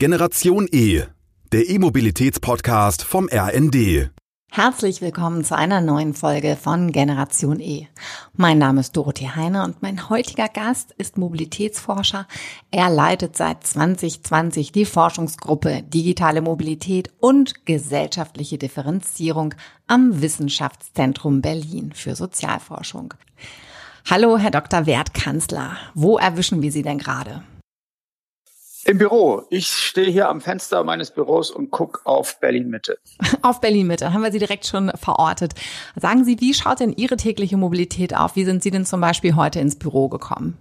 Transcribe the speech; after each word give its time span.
Generation 0.00 0.68
E, 0.70 1.02
der 1.50 1.68
E-Mobilitäts-Podcast 1.68 3.02
vom 3.02 3.28
RND. 3.28 4.12
Herzlich 4.48 5.00
willkommen 5.02 5.42
zu 5.42 5.56
einer 5.56 5.80
neuen 5.80 6.14
Folge 6.14 6.54
von 6.54 6.92
Generation 6.92 7.58
E. 7.58 7.88
Mein 8.32 8.58
Name 8.58 8.78
ist 8.78 8.96
Dorothee 8.96 9.30
Heine 9.34 9.64
und 9.64 9.82
mein 9.82 10.08
heutiger 10.08 10.46
Gast 10.46 10.92
ist 10.98 11.18
Mobilitätsforscher. 11.18 12.28
Er 12.70 12.90
leitet 12.90 13.36
seit 13.36 13.66
2020 13.66 14.70
die 14.70 14.84
Forschungsgruppe 14.84 15.82
Digitale 15.82 16.42
Mobilität 16.42 17.10
und 17.18 17.66
gesellschaftliche 17.66 18.56
Differenzierung 18.56 19.56
am 19.88 20.22
Wissenschaftszentrum 20.22 21.42
Berlin 21.42 21.90
für 21.92 22.14
Sozialforschung. 22.14 23.14
Hallo, 24.08 24.38
Herr 24.38 24.52
Dr. 24.52 24.86
Wertkanzler. 24.86 25.76
Wo 25.94 26.18
erwischen 26.18 26.62
wir 26.62 26.70
Sie 26.70 26.82
denn 26.82 26.98
gerade? 26.98 27.42
Im 28.88 28.96
Büro. 28.96 29.42
Ich 29.50 29.68
stehe 29.68 30.10
hier 30.10 30.30
am 30.30 30.40
Fenster 30.40 30.82
meines 30.82 31.10
Büros 31.10 31.50
und 31.50 31.70
gucke 31.70 32.00
auf 32.06 32.40
Berlin 32.40 32.70
Mitte. 32.70 32.98
Auf 33.42 33.60
Berlin 33.60 33.86
Mitte 33.86 34.14
haben 34.14 34.22
wir 34.22 34.32
Sie 34.32 34.38
direkt 34.38 34.66
schon 34.66 34.90
verortet. 34.94 35.52
Sagen 35.94 36.24
Sie, 36.24 36.40
wie 36.40 36.54
schaut 36.54 36.80
denn 36.80 36.94
Ihre 36.94 37.18
tägliche 37.18 37.58
Mobilität 37.58 38.16
auf? 38.16 38.34
Wie 38.34 38.46
sind 38.46 38.62
Sie 38.62 38.70
denn 38.70 38.86
zum 38.86 39.02
Beispiel 39.02 39.36
heute 39.36 39.60
ins 39.60 39.78
Büro 39.78 40.08
gekommen? 40.08 40.56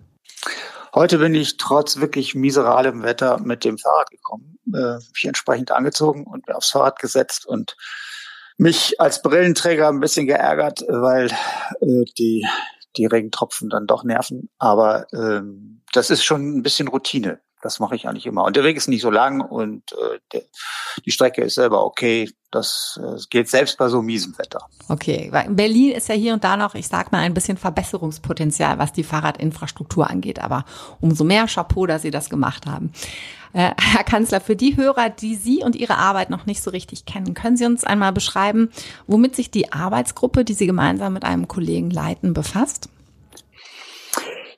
Heute 0.94 1.20
bin 1.20 1.36
ich 1.36 1.55
trotz 1.55 2.02
wirklich 2.02 2.36
miseralem 2.36 3.02
Wetter 3.02 3.40
mit 3.40 3.63
dem 3.63 3.77
Fahrrad 3.77 4.09
gekommen, 4.12 4.59
äh, 4.75 4.95
mich 4.95 5.23
entsprechend 5.23 5.72
angezogen 5.72 6.25
und 6.25 6.50
mir 6.50 6.58
aufs 6.58 6.72
Fahrrad 6.72 7.00
gesetzt 7.00 7.45
und 7.45 7.78
mich 8.58 9.00
als 9.00 9.22
Brillenträger 9.22 9.88
ein 9.88 10.02
bisschen 10.02 10.28
geärgert, 10.28 10.84
weil 10.89 11.28
äh, 11.80 12.03
die 12.17 12.45
die 12.98 13.05
Regentropfen 13.05 13.70
dann 13.70 13.88
doch 13.88 14.03
nerven. 14.03 14.50
Aber 14.58 15.08
ähm, 15.14 15.81
das 15.94 16.09
ist 16.09 16.23
schon 16.23 16.58
ein 16.58 16.64
bisschen 16.64 16.88
Routine. 16.88 17.39
Das 17.61 17.79
mache 17.79 17.95
ich 17.95 18.07
eigentlich 18.07 18.25
immer. 18.25 18.43
Und 18.43 18.55
der 18.55 18.63
Weg 18.63 18.77
ist 18.77 18.88
nicht 18.88 19.02
so 19.02 19.09
lang 19.09 19.41
und 19.41 19.91
äh, 19.93 20.20
der, 20.31 20.43
die 21.05 21.11
Strecke 21.11 21.43
ist 21.43 21.55
selber 21.55 21.83
okay. 21.83 22.30
Das 22.52 22.99
äh, 23.03 23.20
geht 23.30 23.49
selbst 23.49 23.77
bei 23.77 23.89
so 23.89 24.02
miesem 24.02 24.38
Wetter. 24.38 24.59
Okay, 24.89 25.30
weil 25.31 25.49
Berlin 25.49 25.91
ist 25.91 26.08
ja 26.08 26.16
hier 26.16 26.33
und 26.33 26.44
da 26.44 26.55
noch, 26.55 26.75
ich 26.75 26.88
sag 26.88 27.11
mal, 27.11 27.19
ein 27.19 27.33
bisschen 27.33 27.58
Verbesserungspotenzial, 27.58 28.77
was 28.77 28.94
die 28.94 29.03
Fahrradinfrastruktur 29.03 30.09
angeht. 30.09 30.39
Aber 30.39 30.66
umso 31.02 31.23
mehr 31.23 31.47
Chapeau, 31.47 31.88
dass 31.88 32.03
Sie 32.03 32.11
das 32.11 32.30
gemacht 32.30 32.67
haben. 32.67 32.94
Äh, 33.53 33.71
Herr 33.80 34.03
Kanzler, 34.03 34.39
für 34.39 34.55
die 34.55 34.77
Hörer, 34.77 35.09
die 35.09 35.36
Sie 35.36 35.64
und 35.64 35.75
Ihre 35.75 35.97
Arbeit 35.97 36.30
noch 36.30 36.45
nicht 36.45 36.61
so 36.61 36.69
richtig 36.69 37.05
kennen, 37.05 37.33
können 37.33 37.58
Sie 37.58 37.66
uns 37.66 37.83
einmal 37.83 38.14
beschreiben, 38.14 38.69
womit 39.08 39.36
sich 39.36 39.49
die 39.49 39.71
Arbeitsgruppe, 39.71 40.45
die 40.45 40.53
Sie 40.53 40.67
gemeinsam 40.67 41.14
mit 41.14 41.25
einem 41.25 41.47
Kollegen 41.47 41.89
leiten, 41.89 42.33
befasst? 42.33 42.89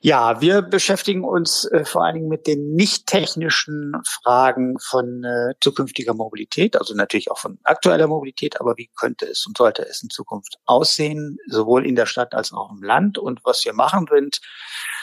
Ja, 0.02 0.40
wir 0.40 0.62
beschäftigen 0.62 1.24
uns 1.24 1.66
äh, 1.66 1.84
vor 1.84 2.02
allen 2.02 2.14
Dingen 2.14 2.28
mit 2.28 2.46
den 2.46 2.72
nicht 2.72 3.06
technischen 3.06 3.92
Fragen 4.22 4.78
von 4.78 5.22
äh, 5.24 5.52
zukünftiger 5.60 6.14
Mobilität, 6.14 6.74
also 6.76 6.94
natürlich 6.94 7.30
auch 7.30 7.36
von 7.36 7.58
aktueller 7.64 8.06
Mobilität, 8.06 8.58
aber 8.62 8.78
wie 8.78 8.88
könnte 8.98 9.26
es 9.26 9.46
und 9.46 9.58
sollte 9.58 9.86
es 9.86 10.02
in 10.02 10.08
Zukunft 10.08 10.56
aussehen, 10.64 11.36
sowohl 11.48 11.86
in 11.86 11.96
der 11.96 12.06
Stadt 12.06 12.32
als 12.32 12.50
auch 12.50 12.72
im 12.72 12.82
Land. 12.82 13.18
Und 13.18 13.44
was 13.44 13.62
wir 13.66 13.74
machen 13.74 14.06
sind, 14.10 14.40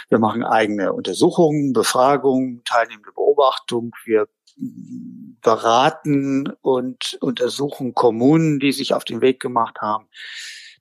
wir 0.10 0.18
machen 0.18 0.44
eigene 0.44 0.92
Untersuchungen, 0.94 1.74
Befragungen, 1.74 2.64
teilnehmende 2.66 3.12
Beobachtung. 3.12 3.92
Wir 4.04 4.28
beraten 5.42 6.52
und 6.62 7.20
untersuchen 7.22 7.94
Kommunen, 7.94 8.60
die 8.60 8.72
sich 8.72 8.96
auf 8.96 9.04
den 9.04 9.22
Weg 9.22 9.40
gemacht 9.40 9.78
haben, 9.80 10.08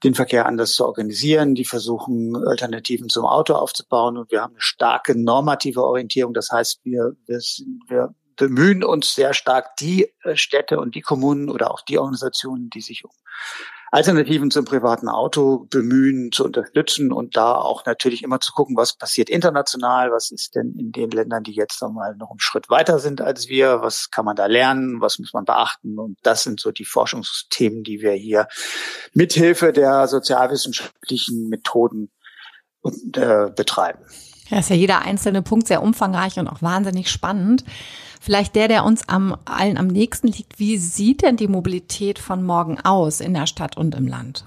den 0.04 0.14
Verkehr 0.14 0.46
anders 0.46 0.72
zu 0.72 0.84
organisieren. 0.84 1.54
Die 1.54 1.64
versuchen, 1.64 2.36
Alternativen 2.46 3.08
zum 3.08 3.24
Auto 3.24 3.54
aufzubauen. 3.54 4.16
Und 4.16 4.30
wir 4.30 4.42
haben 4.42 4.54
eine 4.54 4.60
starke 4.60 5.18
normative 5.18 5.82
Orientierung. 5.82 6.34
Das 6.34 6.50
heißt, 6.50 6.80
wir, 6.84 7.16
wir, 7.26 7.40
wir 7.88 8.14
bemühen 8.36 8.84
uns 8.84 9.14
sehr 9.14 9.34
stark, 9.34 9.76
die 9.76 10.12
äh, 10.22 10.36
Städte 10.36 10.78
und 10.78 10.94
die 10.94 11.00
Kommunen 11.00 11.48
oder 11.48 11.70
auch 11.70 11.80
die 11.80 11.98
Organisationen, 11.98 12.70
die 12.70 12.82
sich 12.82 13.04
um 13.04 13.10
Alternativen 13.96 14.50
zum 14.50 14.66
privaten 14.66 15.08
Auto 15.08 15.66
bemühen, 15.70 16.30
zu 16.30 16.44
unterstützen 16.44 17.12
und 17.12 17.34
da 17.34 17.54
auch 17.54 17.86
natürlich 17.86 18.22
immer 18.22 18.40
zu 18.40 18.52
gucken, 18.52 18.76
was 18.76 18.94
passiert 18.94 19.30
international, 19.30 20.12
was 20.12 20.30
ist 20.30 20.54
denn 20.54 20.74
in 20.78 20.92
den 20.92 21.10
Ländern, 21.10 21.44
die 21.44 21.54
jetzt 21.54 21.82
einmal 21.82 22.14
noch 22.14 22.28
einen 22.28 22.38
Schritt 22.38 22.68
weiter 22.68 22.98
sind 22.98 23.22
als 23.22 23.48
wir, 23.48 23.80
was 23.80 24.10
kann 24.10 24.26
man 24.26 24.36
da 24.36 24.44
lernen, 24.44 25.00
was 25.00 25.18
muss 25.18 25.32
man 25.32 25.46
beachten 25.46 25.98
und 25.98 26.18
das 26.22 26.42
sind 26.42 26.60
so 26.60 26.72
die 26.72 26.84
Forschungsthemen, 26.84 27.84
die 27.84 28.02
wir 28.02 28.12
hier 28.12 28.48
mithilfe 29.14 29.72
der 29.72 30.08
sozialwissenschaftlichen 30.08 31.48
Methoden 31.48 32.10
äh, 33.14 33.50
betreiben. 33.50 34.00
Ja, 34.50 34.58
ist 34.58 34.68
ja 34.68 34.76
jeder 34.76 35.06
einzelne 35.06 35.40
Punkt 35.40 35.68
sehr 35.68 35.82
umfangreich 35.82 36.38
und 36.38 36.48
auch 36.48 36.60
wahnsinnig 36.60 37.10
spannend. 37.10 37.64
Vielleicht 38.26 38.56
der, 38.56 38.66
der 38.66 38.84
uns 38.84 39.08
am, 39.08 39.36
allen 39.44 39.78
am 39.78 39.86
nächsten 39.86 40.26
liegt. 40.26 40.58
Wie 40.58 40.78
sieht 40.78 41.22
denn 41.22 41.36
die 41.36 41.46
Mobilität 41.46 42.18
von 42.18 42.42
morgen 42.42 42.80
aus 42.80 43.20
in 43.20 43.34
der 43.34 43.46
Stadt 43.46 43.76
und 43.76 43.94
im 43.94 44.08
Land? 44.08 44.44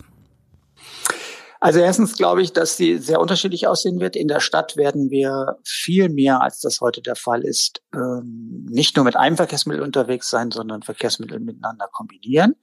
Also 1.62 1.79
erstens 1.79 2.18
glaube 2.18 2.41
ich, 2.41 2.51
dass 2.51 2.75
sie 2.75 2.97
sehr 2.97 3.22
unterschiedlich 3.22 3.68
aussehen 3.68 4.01
wird. 4.01 4.18
In 4.18 4.28
der 4.28 4.41
Stadt 4.41 4.75
werden 4.75 5.12
wir 5.12 5.59
viel 5.63 6.09
mehr, 6.09 6.41
als 6.41 6.59
das 6.59 6.81
heute 6.81 7.01
der 7.01 7.16
Fall 7.16 7.45
ist, 7.45 7.81
ähm, 7.94 8.66
nicht 8.69 8.97
nur 8.97 9.06
mit 9.06 9.16
einem 9.16 9.38
Verkehrsmittel 9.38 9.81
unterwegs 9.81 10.29
sein, 10.29 10.51
sondern 10.51 10.81
Verkehrsmittel 10.81 11.39
miteinander 11.39 11.88
kombinieren. 11.89 12.56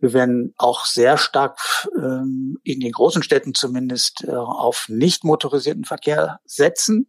Wir 0.00 0.12
werden 0.12 0.54
auch 0.56 0.86
sehr 0.86 1.18
stark 1.18 1.60
ähm, 1.96 2.58
in 2.64 2.80
den 2.80 2.90
großen 2.90 3.22
Städten 3.22 3.54
zumindest 3.54 4.24
äh, 4.24 4.32
auf 4.32 4.86
nicht 4.88 5.22
motorisierten 5.22 5.84
Verkehr 5.84 6.40
setzen. 6.44 7.08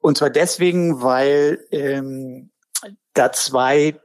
Und 0.00 0.18
zwar 0.18 0.30
deswegen, 0.30 1.02
weil 1.02 1.66
ähm, 1.70 2.50
da 3.14 3.32
zwei 3.32 3.98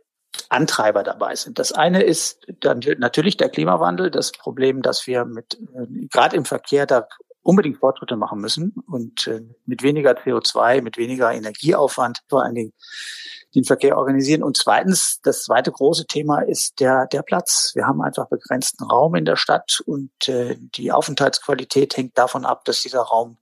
Antreiber 0.49 1.03
dabei 1.03 1.35
sind. 1.35 1.59
Das 1.59 1.71
eine 1.71 2.01
ist 2.01 2.39
dann 2.59 2.81
natürlich 2.97 3.37
der 3.37 3.49
Klimawandel, 3.49 4.09
das 4.09 4.31
Problem, 4.31 4.81
dass 4.81 5.05
wir 5.07 5.25
mit 5.25 5.55
äh, 5.75 6.07
gerade 6.07 6.35
im 6.35 6.45
Verkehr 6.45 6.85
da 6.85 7.07
unbedingt 7.43 7.77
Fortschritte 7.77 8.15
machen 8.15 8.39
müssen 8.39 8.73
und 8.87 9.27
äh, 9.27 9.41
mit 9.65 9.83
weniger 9.83 10.11
CO2, 10.11 10.81
mit 10.81 10.97
weniger 10.97 11.31
Energieaufwand 11.31 12.19
vor 12.29 12.43
allen 12.43 12.55
Dingen 12.55 12.73
den 13.53 13.65
Verkehr 13.65 13.97
organisieren. 13.97 14.43
Und 14.43 14.57
zweitens, 14.57 15.19
das 15.21 15.43
zweite 15.43 15.71
große 15.71 16.05
Thema 16.07 16.39
ist 16.39 16.79
der, 16.79 17.05
der 17.07 17.21
Platz. 17.21 17.71
Wir 17.75 17.85
haben 17.85 18.01
einfach 18.01 18.27
begrenzten 18.27 18.83
Raum 18.83 19.15
in 19.15 19.25
der 19.25 19.35
Stadt 19.35 19.81
und 19.85 20.27
äh, 20.27 20.55
die 20.59 20.91
Aufenthaltsqualität 20.91 21.95
hängt 21.95 22.17
davon 22.17 22.45
ab, 22.45 22.65
dass 22.65 22.81
dieser 22.81 23.01
Raum 23.01 23.37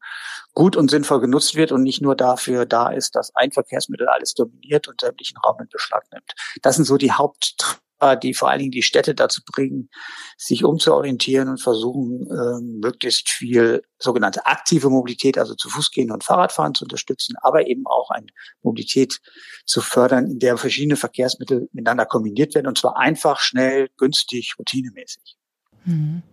gut 0.54 0.76
und 0.76 0.92
sinnvoll 0.92 1.22
genutzt 1.22 1.56
wird 1.56 1.72
und 1.72 1.84
nicht 1.84 2.02
nur 2.02 2.16
dafür 2.16 2.66
da 2.66 2.90
ist, 2.90 3.16
dass 3.16 3.34
ein 3.36 3.52
Verkehrsmittel 3.52 4.08
alles 4.08 4.34
dominiert 4.34 4.88
und 4.88 5.00
sämtlichen 5.00 5.38
Raum 5.38 5.58
in 5.62 5.70
Beschlag 5.70 6.04
nimmt. 6.12 6.34
Das 6.62 6.76
sind 6.76 6.86
so 6.86 6.98
die 6.98 7.14
Haupt 7.14 7.82
die 8.22 8.34
vor 8.34 8.50
allen 8.50 8.60
Dingen 8.60 8.72
die 8.72 8.82
Städte 8.82 9.16
dazu 9.16 9.42
bringen, 9.46 9.90
sich 10.38 10.64
umzuorientieren 10.64 11.50
und 11.50 11.62
versuchen, 11.62 12.28
ähm, 12.32 12.80
möglichst 12.82 13.30
viel 13.30 13.84
sogenannte 14.00 14.46
aktive 14.46 14.90
Mobilität, 14.90 15.38
also 15.38 15.56
zu 15.56 15.70
Fuß 15.70 15.92
gehen 15.92 16.12
und 16.12 16.24
Fahrradfahren 16.24 16.74
zu 16.74 16.86
unterstützen, 16.86 17.36
aber 17.42 17.68
eben 17.68 17.86
auch 17.86 18.10
eine 18.10 18.28
Mobilität 18.62 19.20
zu 19.66 19.82
fördern, 19.82 20.26
in 20.30 20.40
der 20.40 20.58
verschiedene 20.58 20.96
Verkehrsmittel 20.96 21.70
miteinander 21.72 22.06
kombiniert 22.06 22.56
werden 22.56 22.68
und 22.68 22.78
zwar 22.78 22.98
einfach, 22.98 23.40
schnell, 23.40 23.90
günstig, 23.98 24.56
routinemäßig. 24.58 25.38
Mhm. 25.86 26.24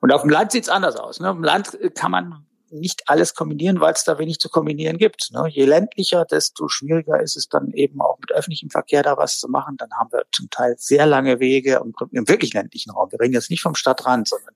Und 0.00 0.12
auf 0.12 0.22
dem 0.22 0.30
Land 0.30 0.52
sieht 0.52 0.64
es 0.64 0.68
anders 0.68 0.96
aus. 0.96 1.20
Ne? 1.20 1.30
Auf 1.30 1.36
dem 1.36 1.44
Land 1.44 1.78
kann 1.94 2.10
man 2.10 2.46
nicht 2.78 3.02
alles 3.06 3.34
kombinieren, 3.34 3.80
weil 3.80 3.92
es 3.92 4.04
da 4.04 4.18
wenig 4.18 4.38
zu 4.38 4.48
kombinieren 4.48 4.98
gibt. 4.98 5.30
Ne? 5.32 5.48
Je 5.48 5.64
ländlicher, 5.64 6.24
desto 6.24 6.68
schwieriger 6.68 7.20
ist 7.20 7.36
es 7.36 7.48
dann 7.48 7.72
eben 7.72 8.00
auch 8.00 8.18
mit 8.18 8.32
öffentlichem 8.32 8.70
Verkehr 8.70 9.02
da 9.02 9.16
was 9.16 9.38
zu 9.38 9.48
machen. 9.48 9.76
Dann 9.76 9.90
haben 9.92 10.12
wir 10.12 10.24
zum 10.32 10.50
Teil 10.50 10.74
sehr 10.78 11.06
lange 11.06 11.40
Wege 11.40 11.82
im, 11.84 11.94
im 12.12 12.28
wirklich 12.28 12.54
ländlichen 12.54 12.90
Raum. 12.90 13.10
Wir 13.10 13.20
reden 13.20 13.34
jetzt 13.34 13.50
nicht 13.50 13.62
vom 13.62 13.74
Stadtrand, 13.74 14.28
sondern 14.28 14.54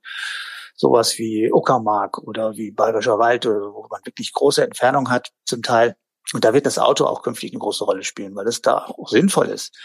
sowas 0.74 1.18
wie 1.18 1.52
Uckermark 1.52 2.18
oder 2.18 2.56
wie 2.56 2.70
Bayerischer 2.70 3.18
Wald, 3.18 3.44
wo 3.44 3.86
man 3.90 4.00
wirklich 4.04 4.32
große 4.32 4.64
Entfernung 4.64 5.10
hat 5.10 5.30
zum 5.44 5.62
Teil. 5.62 5.96
Und 6.32 6.44
da 6.44 6.54
wird 6.54 6.66
das 6.66 6.78
Auto 6.78 7.06
auch 7.06 7.22
künftig 7.22 7.52
eine 7.52 7.58
große 7.58 7.84
Rolle 7.84 8.04
spielen, 8.04 8.34
weil 8.36 8.46
es 8.46 8.62
da 8.62 8.78
auch 8.78 9.08
sinnvoll 9.08 9.48
ist. 9.48 9.76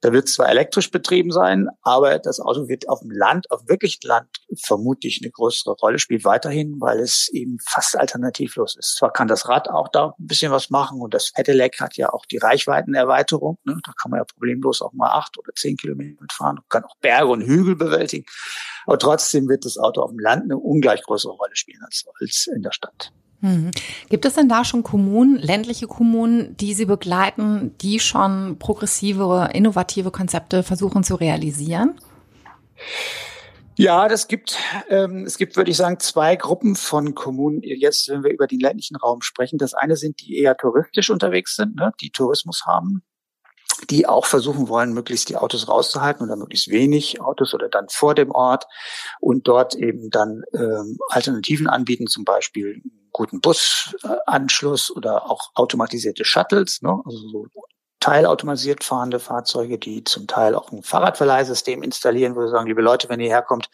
Da 0.00 0.12
wird 0.12 0.28
zwar 0.28 0.48
elektrisch 0.48 0.90
betrieben 0.90 1.30
sein, 1.30 1.68
aber 1.82 2.18
das 2.18 2.40
Auto 2.40 2.68
wird 2.68 2.88
auf 2.88 3.00
dem 3.00 3.10
Land, 3.10 3.50
auf 3.50 3.68
wirklich 3.68 3.98
Land 4.02 4.28
vermutlich 4.64 5.20
eine 5.22 5.30
größere 5.30 5.74
Rolle 5.74 5.98
spielen 5.98 6.24
weiterhin, 6.24 6.80
weil 6.80 7.00
es 7.00 7.28
eben 7.28 7.58
fast 7.60 7.98
alternativlos 7.98 8.76
ist. 8.76 8.96
Zwar 8.96 9.12
kann 9.12 9.28
das 9.28 9.48
Rad 9.48 9.68
auch 9.68 9.88
da 9.88 10.14
ein 10.18 10.26
bisschen 10.26 10.52
was 10.52 10.70
machen 10.70 11.02
und 11.02 11.12
das 11.12 11.32
Pedelec 11.32 11.80
hat 11.80 11.96
ja 11.98 12.10
auch 12.12 12.24
die 12.24 12.38
Reichweitenerweiterung. 12.38 13.58
Ne? 13.64 13.78
Da 13.84 13.92
kann 13.92 14.10
man 14.10 14.20
ja 14.20 14.24
problemlos 14.24 14.80
auch 14.80 14.94
mal 14.94 15.10
acht 15.10 15.36
oder 15.38 15.52
zehn 15.54 15.76
Kilometer 15.76 16.22
mitfahren 16.22 16.58
und 16.58 16.70
kann 16.70 16.84
auch 16.84 16.96
Berge 17.00 17.28
und 17.28 17.42
Hügel 17.42 17.76
bewältigen. 17.76 18.24
Aber 18.86 18.98
trotzdem 18.98 19.48
wird 19.48 19.66
das 19.66 19.76
Auto 19.76 20.00
auf 20.00 20.10
dem 20.10 20.18
Land 20.18 20.44
eine 20.44 20.56
ungleich 20.56 21.02
größere 21.02 21.32
Rolle 21.32 21.56
spielen 21.56 21.82
als, 21.84 22.06
als 22.18 22.46
in 22.46 22.62
der 22.62 22.72
Stadt. 22.72 23.12
Mhm. 23.40 23.70
Gibt 24.08 24.24
es 24.24 24.34
denn 24.34 24.48
da 24.48 24.64
schon 24.64 24.82
Kommunen, 24.82 25.36
ländliche 25.36 25.86
Kommunen, 25.86 26.56
die 26.56 26.74
Sie 26.74 26.84
begleiten, 26.84 27.74
die 27.80 28.00
schon 28.00 28.58
progressive, 28.58 29.50
innovative 29.54 30.10
Konzepte 30.10 30.62
versuchen 30.62 31.02
zu 31.04 31.14
realisieren? 31.14 31.98
Ja, 33.76 34.08
das 34.08 34.28
gibt, 34.28 34.58
ähm, 34.90 35.24
es 35.24 35.38
gibt, 35.38 35.56
würde 35.56 35.70
ich 35.70 35.76
sagen, 35.78 35.98
zwei 36.00 36.36
Gruppen 36.36 36.76
von 36.76 37.14
Kommunen. 37.14 37.62
Jetzt, 37.62 38.10
wenn 38.10 38.22
wir 38.22 38.30
über 38.30 38.46
den 38.46 38.60
ländlichen 38.60 38.96
Raum 38.96 39.22
sprechen, 39.22 39.58
das 39.58 39.72
eine 39.72 39.96
sind 39.96 40.20
die 40.20 40.36
eher 40.36 40.56
touristisch 40.56 41.08
unterwegs 41.08 41.56
sind, 41.56 41.76
ne, 41.76 41.92
die 42.00 42.10
Tourismus 42.10 42.66
haben 42.66 43.02
die 43.88 44.06
auch 44.06 44.26
versuchen 44.26 44.68
wollen, 44.68 44.92
möglichst 44.92 45.28
die 45.28 45.36
Autos 45.36 45.68
rauszuhalten 45.68 46.26
oder 46.26 46.36
möglichst 46.36 46.70
wenig 46.70 47.20
Autos 47.20 47.54
oder 47.54 47.68
dann 47.68 47.88
vor 47.88 48.14
dem 48.14 48.30
Ort 48.30 48.66
und 49.20 49.48
dort 49.48 49.74
eben 49.74 50.10
dann 50.10 50.42
ähm, 50.52 50.98
Alternativen 51.08 51.66
anbieten, 51.66 52.06
zum 52.06 52.24
Beispiel 52.24 52.82
guten 53.12 53.40
Busanschluss 53.40 54.90
oder 54.90 55.30
auch 55.30 55.50
automatisierte 55.54 56.24
Shuttles, 56.24 56.82
ne? 56.82 57.00
also 57.04 57.18
so 57.28 57.46
teilautomatisiert 58.00 58.82
fahrende 58.82 59.20
Fahrzeuge, 59.20 59.78
die 59.78 60.02
zum 60.04 60.26
Teil 60.26 60.54
auch 60.54 60.72
ein 60.72 60.82
Fahrradverleihsystem 60.82 61.82
installieren, 61.82 62.34
wo 62.34 62.40
wir 62.40 62.48
sagen, 62.48 62.66
liebe 62.66 62.80
Leute, 62.80 63.10
wenn 63.10 63.20
ihr 63.20 63.28
herkommt, 63.28 63.68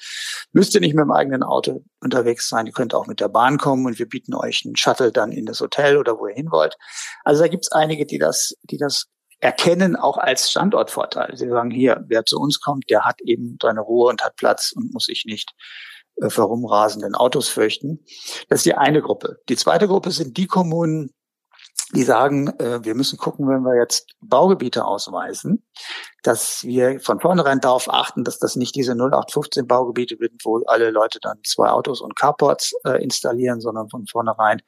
müsst 0.52 0.74
ihr 0.74 0.80
nicht 0.80 0.94
mit 0.94 1.04
dem 1.04 1.12
eigenen 1.12 1.44
Auto 1.44 1.84
unterwegs 2.00 2.48
sein, 2.48 2.66
ihr 2.66 2.72
könnt 2.72 2.92
auch 2.92 3.06
mit 3.06 3.20
der 3.20 3.28
Bahn 3.28 3.56
kommen 3.56 3.86
und 3.86 3.98
wir 4.00 4.08
bieten 4.08 4.34
euch 4.34 4.62
einen 4.64 4.76
Shuttle 4.76 5.12
dann 5.12 5.30
in 5.30 5.46
das 5.46 5.60
Hotel 5.60 5.96
oder 5.96 6.18
wo 6.18 6.26
ihr 6.26 6.34
hin 6.34 6.50
wollt. 6.50 6.76
Also 7.22 7.42
da 7.42 7.48
gibt 7.48 7.64
es 7.64 7.72
einige, 7.72 8.04
die 8.04 8.18
das, 8.18 8.54
die 8.64 8.78
das 8.78 9.06
erkennen 9.38 9.94
auch 9.94 10.18
als 10.18 10.50
Standortvorteil. 10.50 11.36
Sie 11.36 11.48
sagen 11.48 11.70
hier, 11.70 12.02
wer 12.08 12.24
zu 12.24 12.38
uns 12.38 12.60
kommt, 12.60 12.90
der 12.90 13.04
hat 13.04 13.20
eben 13.20 13.58
seine 13.62 13.80
Ruhe 13.80 14.08
und 14.10 14.24
hat 14.24 14.36
Platz 14.36 14.72
und 14.74 14.92
muss 14.92 15.04
sich 15.04 15.24
nicht 15.24 15.52
äh, 16.16 16.40
rumrasenden 16.40 17.14
Autos 17.14 17.48
fürchten. 17.48 18.04
Das 18.48 18.60
ist 18.60 18.66
die 18.66 18.74
eine 18.74 19.02
Gruppe. 19.02 19.38
Die 19.48 19.56
zweite 19.56 19.88
Gruppe 19.88 20.10
sind 20.10 20.36
die 20.36 20.46
Kommunen, 20.46 21.12
die 21.94 22.02
sagen, 22.02 22.48
äh, 22.58 22.84
wir 22.84 22.94
müssen 22.94 23.16
gucken, 23.16 23.48
wenn 23.48 23.62
wir 23.62 23.76
jetzt 23.76 24.14
Baugebiete 24.20 24.84
ausweisen, 24.84 25.64
dass 26.22 26.64
wir 26.64 27.00
von 27.00 27.20
vornherein 27.20 27.60
darauf 27.60 27.92
achten, 27.92 28.24
dass 28.24 28.38
das 28.38 28.56
nicht 28.56 28.74
diese 28.74 28.92
0815 28.92 29.66
Baugebiete 29.66 30.16
sind, 30.18 30.44
wo 30.44 30.62
alle 30.66 30.90
Leute 30.90 31.20
dann 31.20 31.38
zwei 31.44 31.68
Autos 31.68 32.00
und 32.00 32.16
Carports 32.16 32.74
äh, 32.84 33.02
installieren, 33.02 33.60
sondern 33.60 33.88
von 33.88 34.06
vornherein 34.06 34.62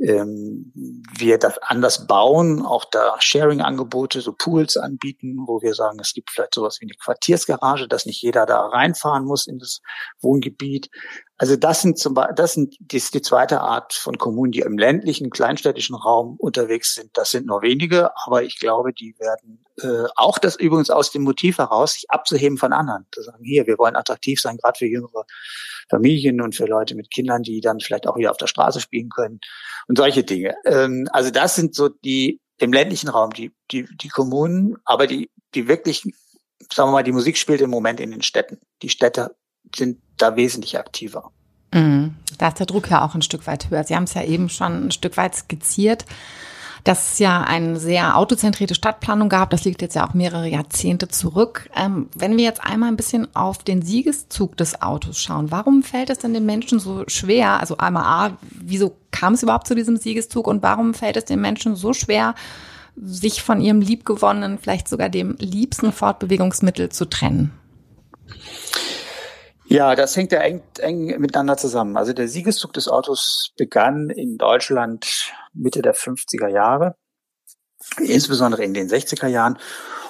ähm, 0.00 0.72
wir 1.16 1.38
das 1.38 1.58
anders 1.58 2.06
bauen, 2.06 2.64
auch 2.64 2.84
da 2.84 3.16
Sharing-Angebote, 3.20 4.20
so 4.20 4.32
Pools 4.32 4.76
anbieten, 4.76 5.44
wo 5.46 5.62
wir 5.62 5.74
sagen, 5.74 5.98
es 6.00 6.12
gibt 6.12 6.30
vielleicht 6.30 6.54
sowas 6.54 6.78
wie 6.80 6.86
eine 6.86 6.94
Quartiersgarage, 6.94 7.88
dass 7.88 8.06
nicht 8.06 8.22
jeder 8.22 8.46
da 8.46 8.66
reinfahren 8.66 9.24
muss 9.24 9.46
in 9.46 9.58
das 9.58 9.80
Wohngebiet. 10.20 10.90
Also 11.42 11.56
das 11.56 11.82
sind 11.82 11.98
zum 11.98 12.14
das 12.36 12.52
sind 12.52 12.76
die, 12.78 13.02
die 13.02 13.20
zweite 13.20 13.62
Art 13.62 13.94
von 13.94 14.16
Kommunen, 14.16 14.52
die 14.52 14.60
im 14.60 14.78
ländlichen, 14.78 15.28
kleinstädtischen 15.28 15.96
Raum 15.96 16.36
unterwegs 16.38 16.94
sind. 16.94 17.10
Das 17.14 17.32
sind 17.32 17.46
nur 17.46 17.62
wenige, 17.62 18.12
aber 18.24 18.44
ich 18.44 18.60
glaube, 18.60 18.92
die 18.92 19.16
werden 19.18 19.64
äh, 19.80 20.08
auch 20.14 20.38
das 20.38 20.54
übrigens 20.54 20.90
aus 20.90 21.10
dem 21.10 21.22
Motiv 21.22 21.58
heraus, 21.58 21.94
sich 21.94 22.08
abzuheben 22.10 22.58
von 22.58 22.72
anderen. 22.72 23.06
Zu 23.10 23.22
sagen, 23.22 23.42
hier, 23.42 23.66
wir 23.66 23.76
wollen 23.76 23.96
attraktiv 23.96 24.40
sein, 24.40 24.56
gerade 24.56 24.78
für 24.78 24.86
jüngere 24.86 25.24
Familien 25.90 26.40
und 26.40 26.54
für 26.54 26.66
Leute 26.66 26.94
mit 26.94 27.10
Kindern, 27.10 27.42
die 27.42 27.60
dann 27.60 27.80
vielleicht 27.80 28.06
auch 28.06 28.16
hier 28.16 28.30
auf 28.30 28.36
der 28.36 28.46
Straße 28.46 28.80
spielen 28.80 29.08
können 29.08 29.40
und 29.88 29.98
solche 29.98 30.22
Dinge. 30.22 30.54
Ähm, 30.64 31.08
also 31.10 31.32
das 31.32 31.56
sind 31.56 31.74
so 31.74 31.88
die 31.88 32.40
im 32.58 32.72
ländlichen 32.72 33.08
Raum 33.08 33.30
die 33.30 33.50
die 33.72 33.88
die 34.00 34.10
Kommunen, 34.10 34.76
aber 34.84 35.08
die 35.08 35.28
die 35.56 35.66
wirklich, 35.66 36.04
sagen 36.72 36.90
wir 36.90 36.92
mal, 36.92 37.02
die 37.02 37.10
Musik 37.10 37.36
spielt 37.36 37.62
im 37.62 37.70
Moment 37.70 37.98
in 37.98 38.12
den 38.12 38.22
Städten. 38.22 38.60
Die 38.82 38.90
Städte 38.90 39.34
sind 39.74 39.98
da 40.22 40.36
wesentlich 40.36 40.78
aktiver. 40.78 41.30
Mhm. 41.72 42.14
Da 42.38 42.48
ist 42.48 42.58
der 42.58 42.66
Druck 42.66 42.90
ja 42.90 43.04
auch 43.04 43.14
ein 43.14 43.22
Stück 43.22 43.46
weit 43.46 43.70
höher. 43.70 43.84
Sie 43.84 43.94
haben 43.96 44.04
es 44.04 44.14
ja 44.14 44.22
eben 44.22 44.48
schon 44.48 44.86
ein 44.86 44.90
Stück 44.90 45.16
weit 45.16 45.34
skizziert, 45.34 46.04
dass 46.84 47.12
es 47.12 47.18
ja 47.18 47.42
eine 47.42 47.78
sehr 47.78 48.16
autozentrierte 48.16 48.74
Stadtplanung 48.74 49.28
gab. 49.28 49.50
Das 49.50 49.64
liegt 49.64 49.82
jetzt 49.82 49.94
ja 49.94 50.06
auch 50.06 50.14
mehrere 50.14 50.48
Jahrzehnte 50.48 51.08
zurück. 51.08 51.70
Ähm, 51.76 52.08
wenn 52.16 52.36
wir 52.36 52.44
jetzt 52.44 52.62
einmal 52.62 52.88
ein 52.88 52.96
bisschen 52.96 53.34
auf 53.34 53.58
den 53.58 53.82
Siegeszug 53.82 54.56
des 54.56 54.82
Autos 54.82 55.20
schauen, 55.20 55.50
warum 55.50 55.82
fällt 55.82 56.10
es 56.10 56.18
denn 56.18 56.34
den 56.34 56.46
Menschen 56.46 56.80
so 56.80 57.04
schwer? 57.06 57.60
Also 57.60 57.76
einmal 57.78 58.04
A, 58.04 58.36
wieso 58.50 58.96
kam 59.10 59.34
es 59.34 59.42
überhaupt 59.42 59.68
zu 59.68 59.74
diesem 59.74 59.96
Siegeszug 59.96 60.46
und 60.46 60.62
warum 60.62 60.94
fällt 60.94 61.16
es 61.16 61.24
den 61.24 61.40
Menschen 61.40 61.76
so 61.76 61.92
schwer, 61.92 62.34
sich 62.96 63.42
von 63.42 63.60
ihrem 63.60 63.80
liebgewonnenen, 63.80 64.58
vielleicht 64.58 64.88
sogar 64.88 65.08
dem 65.08 65.36
liebsten 65.38 65.92
Fortbewegungsmittel 65.92 66.90
zu 66.90 67.06
trennen? 67.08 67.52
Ja, 69.72 69.94
das 69.94 70.14
hängt 70.18 70.32
ja 70.32 70.40
eng, 70.40 70.62
eng 70.80 71.18
miteinander 71.18 71.56
zusammen. 71.56 71.96
Also 71.96 72.12
der 72.12 72.28
Siegeszug 72.28 72.74
des 72.74 72.88
Autos 72.88 73.54
begann 73.56 74.10
in 74.10 74.36
Deutschland 74.36 75.32
Mitte 75.54 75.80
der 75.80 75.94
50er 75.94 76.48
Jahre, 76.48 76.94
insbesondere 77.98 78.64
in 78.64 78.74
den 78.74 78.90
60er 78.90 79.28
Jahren 79.28 79.58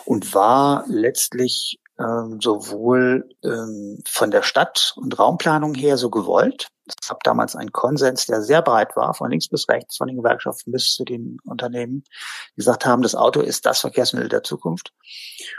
und 0.04 0.34
war 0.34 0.84
letztlich 0.88 1.78
ähm, 1.98 2.40
sowohl 2.40 3.28
ähm, 3.44 4.02
von 4.06 4.30
der 4.30 4.42
Stadt- 4.42 4.94
und 4.96 5.18
Raumplanung 5.18 5.74
her 5.74 5.96
so 5.96 6.10
gewollt, 6.10 6.68
es 6.86 7.08
gab 7.08 7.22
damals 7.22 7.54
einen 7.54 7.70
Konsens, 7.70 8.26
der 8.26 8.42
sehr 8.42 8.60
breit 8.60 8.96
war, 8.96 9.14
von 9.14 9.30
links 9.30 9.48
bis 9.48 9.68
rechts, 9.68 9.96
von 9.96 10.08
den 10.08 10.16
Gewerkschaften 10.16 10.72
bis 10.72 10.94
zu 10.94 11.04
den 11.04 11.38
Unternehmen, 11.44 12.02
die 12.50 12.56
gesagt 12.56 12.84
haben, 12.84 13.02
das 13.02 13.14
Auto 13.14 13.40
ist 13.40 13.66
das 13.66 13.80
Verkehrsmittel 13.80 14.28
der 14.28 14.42
Zukunft. 14.42 14.92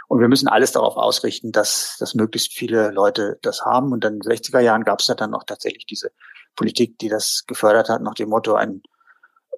Und 0.07 0.19
wir 0.19 0.27
müssen 0.27 0.47
alles 0.47 0.74
darauf 0.74 0.97
ausrichten, 0.97 1.51
dass, 1.51 1.95
dass 2.00 2.13
möglichst 2.13 2.53
viele 2.53 2.91
Leute 2.91 3.39
das 3.41 3.62
haben. 3.62 3.94
Und 3.94 4.03
dann 4.03 4.15
in 4.15 4.19
den 4.19 4.31
60er 4.31 4.59
Jahren 4.59 4.83
gab 4.83 5.00
es 5.00 5.07
ja 5.07 5.15
dann 5.15 5.33
auch 5.33 5.44
tatsächlich 5.45 5.85
diese 5.85 6.12
Politik, 6.56 7.00
die 7.00 7.09
das 7.09 7.45
gefördert 7.47 7.89
hat, 7.89 8.01
nach 8.01 8.15
dem 8.15 8.30
Motto, 8.30 8.56
ein, 8.56 8.81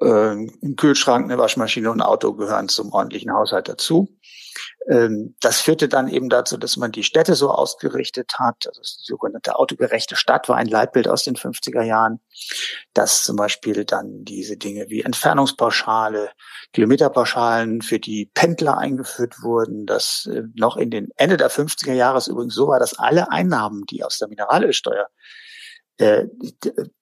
äh, 0.01 0.33
ein 0.33 0.75
Kühlschrank, 0.75 1.25
eine 1.25 1.39
Waschmaschine 1.39 1.89
und 1.89 2.01
ein 2.01 2.07
Auto 2.07 2.33
gehören 2.33 2.69
zum 2.69 2.91
ordentlichen 2.91 3.33
Haushalt 3.33 3.67
dazu. 3.67 4.07
Ähm, 4.87 5.35
das 5.41 5.61
führte 5.61 5.87
dann 5.87 6.07
eben 6.07 6.29
dazu, 6.29 6.57
dass 6.57 6.77
man 6.77 6.91
die 6.91 7.03
Städte 7.03 7.35
so 7.35 7.49
ausgerichtet 7.49 8.33
hat. 8.37 8.67
Also 8.67 8.81
das 8.81 8.99
sogenannte 9.03 9.55
autogerechte 9.55 10.15
Stadt 10.15 10.47
war 10.47 10.57
ein 10.57 10.67
Leitbild 10.67 11.07
aus 11.07 11.23
den 11.23 11.35
50er 11.35 11.81
Jahren, 11.81 12.19
dass 12.93 13.23
zum 13.23 13.35
Beispiel 13.35 13.85
dann 13.85 14.23
diese 14.23 14.57
Dinge 14.57 14.85
wie 14.89 15.01
Entfernungspauschale, 15.01 16.29
Kilometerpauschalen 16.73 17.81
für 17.81 17.99
die 17.99 18.29
Pendler 18.33 18.77
eingeführt 18.77 19.41
wurden, 19.41 19.85
dass 19.85 20.29
äh, 20.31 20.43
noch 20.55 20.77
in 20.77 20.91
den 20.91 21.09
Ende 21.15 21.37
der 21.37 21.49
50er 21.49 21.93
Jahre 21.93 22.21
übrigens 22.29 22.53
so 22.53 22.67
war, 22.67 22.79
dass 22.79 22.97
alle 22.97 23.31
Einnahmen, 23.31 23.85
die 23.89 24.03
aus 24.03 24.19
der 24.19 24.27
Mineralölsteuer 24.27 25.07
äh, 25.97 26.25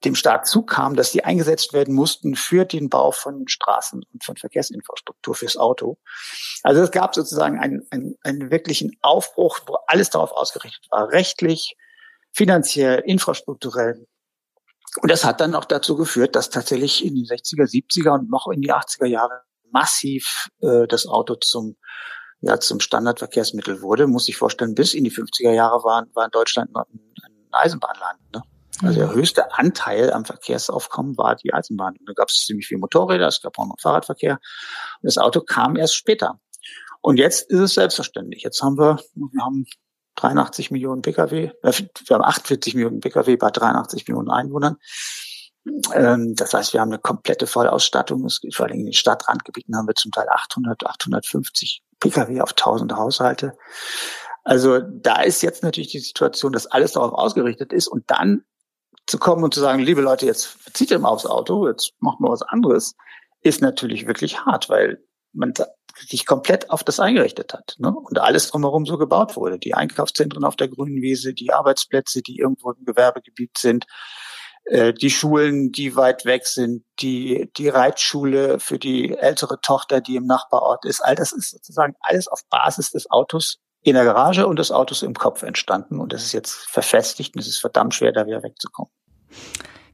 dem 0.04 0.14
Staat 0.14 0.48
zukam, 0.48 0.96
dass 0.96 1.12
die 1.12 1.24
eingesetzt 1.24 1.74
werden 1.74 1.96
mussten 1.96 2.36
für 2.36 2.64
den 2.64 2.90
Bau 2.90 3.12
von 3.12 3.48
Straßen 3.48 4.04
und 4.14 4.24
von 4.24 4.38
Verkehrsinfrastruktur 4.38 5.34
fürs 5.34 5.58
Auto. 5.58 5.98
Also 6.62 6.82
es 6.84 6.92
gab 6.92 7.16
sozusagen 7.16 7.60
einen, 7.60 7.88
einen, 7.90 8.16
einen 8.22 8.52
wirklichen 8.52 8.96
Aufbruch, 9.02 9.60
wo 9.66 9.78
alles 9.88 10.12
darauf 10.12 10.32
ausgerichtet 10.32 10.86
war, 10.92 11.10
rechtlich, 11.10 11.76
finanziell, 12.34 13.00
infrastrukturell. 13.00 14.06
Und 15.02 15.10
das 15.10 15.26
hat 15.26 15.42
dann 15.42 15.56
auch 15.56 15.66
dazu 15.66 15.96
geführt, 15.96 16.36
dass 16.36 16.52
tatsächlich 16.52 17.04
in 17.04 17.16
die 17.16 17.26
60er, 17.26 17.66
70er 17.66 18.14
und 18.14 18.30
noch 18.30 18.48
in 18.48 18.62
die 18.62 18.72
80er 18.72 19.08
Jahre 19.08 19.42
massiv 19.72 20.50
äh, 20.62 20.86
das 20.88 21.08
Auto 21.08 21.34
zum 21.36 21.78
ja, 22.42 22.60
zum 22.60 22.82
Standardverkehrsmittel 22.82 23.82
wurde, 23.82 24.06
muss 24.06 24.28
ich 24.28 24.36
vorstellen, 24.36 24.76
bis 24.76 24.94
in 24.94 25.06
die 25.06 25.12
50er 25.12 25.52
Jahre 25.52 25.82
war, 25.86 26.06
war 26.14 26.26
in 26.26 26.32
Deutschland 26.32 26.74
noch 26.74 26.86
ein, 26.94 27.00
ein 27.24 27.32
Eisenbahnland. 27.52 28.20
Ne? 28.34 28.44
Also 28.84 29.00
der 29.00 29.14
höchste 29.14 29.54
Anteil 29.54 30.12
am 30.12 30.26
Verkehrsaufkommen 30.26 31.18
war 31.18 31.36
die 31.36 31.54
Eisenbahn. 31.54 31.96
Da 32.06 32.14
gab 32.14 32.30
es 32.30 32.46
ziemlich 32.46 32.68
viel 32.68 32.78
Motorräder, 32.78 33.28
es 33.28 33.42
gab 33.42 33.58
auch 33.58 33.68
noch 33.68 33.80
Fahrradverkehr. 33.82 34.34
Und 34.34 35.08
das 35.08 35.18
Auto 35.18 35.42
kam 35.42 35.76
erst 35.76 35.96
später. 35.96 36.40
Und 37.02 37.18
jetzt 37.18 37.50
ist 37.50 37.60
es 37.60 37.74
selbstverständlich. 37.74 38.44
Jetzt 38.44 38.62
haben 38.62 38.78
wir, 38.78 39.00
wir 39.16 39.44
haben 39.44 39.66
83 40.16 40.72
Millionen 40.72 41.02
Pkw, 41.02 41.52
äh, 41.62 41.74
wir 42.08 42.16
haben 42.16 42.24
48 42.24 42.76
Millionen 42.76 43.00
Pkw 43.00 43.36
bei 43.36 43.52
83 43.52 44.08
Millionen 44.08 44.30
Einwohnern. 44.30 44.78
Ähm, 45.94 46.36
das 46.36 46.54
heißt, 46.54 46.74
wir 46.74 46.82
haben 46.82 46.92
eine 46.92 47.00
komplette 47.00 47.48
Vollausstattung. 47.48 48.28
vor 48.52 48.66
allem 48.66 48.80
in 48.80 48.86
den 48.86 48.94
Stadtrandgebieten 48.94 49.76
haben 49.76 49.88
wir 49.88 49.96
zum 49.96 50.12
Teil 50.12 50.28
800, 50.30 50.86
850 50.86 51.84
Pkw 52.00 52.42
auf 52.42 52.52
1000 52.52 52.94
Haushalte. 52.94 53.58
Also 54.44 54.80
da 54.80 55.22
ist 55.22 55.42
jetzt 55.42 55.64
natürlich 55.64 55.92
die 55.92 56.00
Situation, 56.00 56.52
dass 56.52 56.68
alles 56.68 56.94
darauf 56.94 57.14
ausgerichtet 57.14 57.72
ist 57.72 57.88
und 57.88 58.04
dann 58.08 58.44
zu 59.14 59.20
kommen 59.20 59.44
und 59.44 59.54
zu 59.54 59.60
sagen, 59.60 59.78
liebe 59.78 60.02
Leute, 60.02 60.26
jetzt 60.26 60.48
verzicht 60.48 60.90
ihr 60.90 60.98
mal 60.98 61.10
aufs 61.10 61.28
Auto, 61.28 61.68
jetzt 61.68 61.94
machen 62.00 62.26
wir 62.26 62.32
was 62.32 62.42
anderes, 62.42 62.96
ist 63.42 63.62
natürlich 63.62 64.08
wirklich 64.08 64.40
hart, 64.40 64.70
weil 64.70 65.04
man 65.34 65.54
sich 65.96 66.26
komplett 66.26 66.72
auf 66.72 66.84
das 66.84 67.00
eingerichtet 67.00 67.54
hat 67.54 67.76
ne? 67.78 67.94
und 67.96 68.18
alles 68.18 68.50
drumherum 68.50 68.88
so 68.88 68.98
gebaut 68.98 69.36
wurde. 69.36 69.60
Die 69.60 69.76
Einkaufszentren 69.76 70.44
auf 70.44 70.56
der 70.56 70.68
grünen 70.68 71.04
Wiese, 71.04 71.36
die 71.36 71.54
Arbeitsplätze, 71.54 72.24
die 72.24 72.40
irgendwo 72.40 72.72
im 72.72 72.86
Gewerbegebiet 72.86 73.56
sind, 73.56 73.86
äh, 74.66 74.96
die 74.96 75.12
Schulen, 75.12 75.72
die 75.72 75.96
weit 75.96 76.26
weg 76.26 76.48
sind, 76.48 76.84
die, 77.00 77.52
die 77.56 77.70
Reitschule 77.70 78.60
für 78.60 78.80
die 78.80 79.16
ältere 79.16 79.62
Tochter, 79.62 80.02
die 80.02 80.16
im 80.16 80.26
Nachbarort 80.26 80.86
ist. 80.86 81.02
All 81.02 81.14
das 81.14 81.34
ist 81.34 81.52
sozusagen 81.52 81.94
alles 82.00 82.28
auf 82.28 82.42
Basis 82.50 82.90
des 82.90 83.12
Autos 83.12 83.60
in 83.84 83.94
der 83.94 84.06
Garage 84.06 84.48
und 84.48 84.58
des 84.58 84.72
Autos 84.72 85.04
im 85.04 85.14
Kopf 85.14 85.44
entstanden. 85.44 86.00
Und 86.00 86.14
das 86.14 86.24
ist 86.24 86.32
jetzt 86.32 86.54
verfestigt 86.54 87.36
und 87.36 87.42
es 87.42 87.48
ist 87.48 87.60
verdammt 87.60 87.94
schwer, 87.94 88.12
da 88.12 88.26
wieder 88.26 88.42
wegzukommen. 88.42 88.92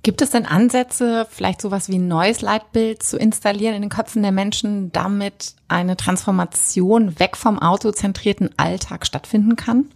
Gibt 0.01 0.21
es 0.21 0.31
denn 0.31 0.45
Ansätze, 0.45 1.27
vielleicht 1.29 1.61
sowas 1.61 1.89
wie 1.89 1.97
ein 1.97 2.07
neues 2.07 2.41
Leitbild 2.41 3.03
zu 3.03 3.17
installieren 3.17 3.75
in 3.75 3.81
den 3.81 3.89
Köpfen 3.89 4.21
der 4.21 4.31
Menschen, 4.31 4.91
damit 4.93 5.55
eine 5.67 5.97
Transformation 5.97 7.19
weg 7.19 7.35
vom 7.35 7.59
autozentrierten 7.59 8.49
Alltag 8.57 9.05
stattfinden 9.05 9.57
kann? 9.57 9.91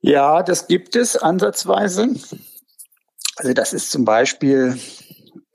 Ja, 0.00 0.42
das 0.42 0.66
gibt 0.66 0.96
es 0.96 1.16
ansatzweise. 1.16 2.08
Also 3.36 3.52
das 3.52 3.72
ist 3.72 3.90
zum 3.90 4.04
Beispiel 4.04 4.78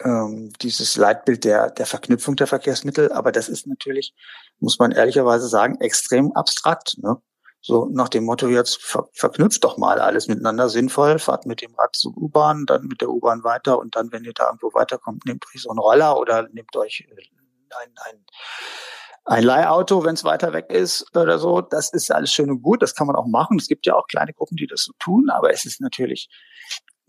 ähm, 0.04 0.52
dieses 0.62 0.96
Leitbild 0.96 1.44
der, 1.44 1.72
der 1.72 1.86
Verknüpfung 1.86 2.36
der 2.36 2.48
Verkehrsmittel, 2.48 3.12
aber 3.12 3.32
das 3.32 3.50
ist 3.50 3.68
natürlich, 3.68 4.14
muss 4.60 4.80
man 4.80 4.92
ehrlicherweise 4.92 5.48
sagen, 5.48 5.80
extrem 5.82 6.32
abstrakt. 6.34 6.98
Ne? 7.00 7.18
So 7.64 7.88
nach 7.92 8.10
dem 8.10 8.26
Motto, 8.26 8.48
jetzt 8.48 8.82
ver 8.82 9.08
verknüpft 9.14 9.64
doch 9.64 9.78
mal 9.78 10.00
alles 10.00 10.28
miteinander 10.28 10.68
sinnvoll, 10.68 11.20
fahrt 11.20 11.46
mit 11.46 11.62
dem 11.62 11.76
Rad 11.76 11.96
zur 11.96 12.18
U-Bahn, 12.18 12.66
dann 12.66 12.88
mit 12.88 13.02
der 13.02 13.10
U-Bahn 13.10 13.44
weiter 13.44 13.78
und 13.78 13.96
dann, 13.96 14.12
wenn 14.12 14.24
ihr 14.24 14.34
da 14.34 14.48
irgendwo 14.48 14.74
weiterkommt, 14.74 15.26
nehmt 15.26 15.46
euch 15.46 15.62
so 15.62 15.70
einen 15.70 15.80
Roller 15.80 16.18
oder 16.18 16.48
nehmt 16.52 16.76
euch 16.76 17.08
äh, 17.08 17.22
ein, 17.84 17.94
ein, 18.10 18.26
ein 19.26 19.44
Leihauto, 19.44 20.04
wenn 20.04 20.16
es 20.16 20.24
weiter 20.24 20.54
weg 20.54 20.72
ist 20.72 21.16
oder 21.16 21.38
so. 21.38 21.62
Das 21.62 21.94
ist 21.94 22.12
alles 22.12 22.34
schön 22.34 22.50
und 22.50 22.64
gut, 22.64 22.82
das 22.82 22.96
kann 22.96 23.06
man 23.06 23.16
auch 23.16 23.28
machen. 23.28 23.58
Es 23.60 23.68
gibt 23.68 23.86
ja 23.86 23.96
auch 23.96 24.08
kleine 24.08 24.34
Gruppen, 24.34 24.58
die 24.58 24.68
das 24.68 24.84
so 24.84 24.94
tun, 24.98 25.30
aber 25.30 25.54
es 25.54 25.66
ist 25.66 25.82
natürlich 25.82 26.30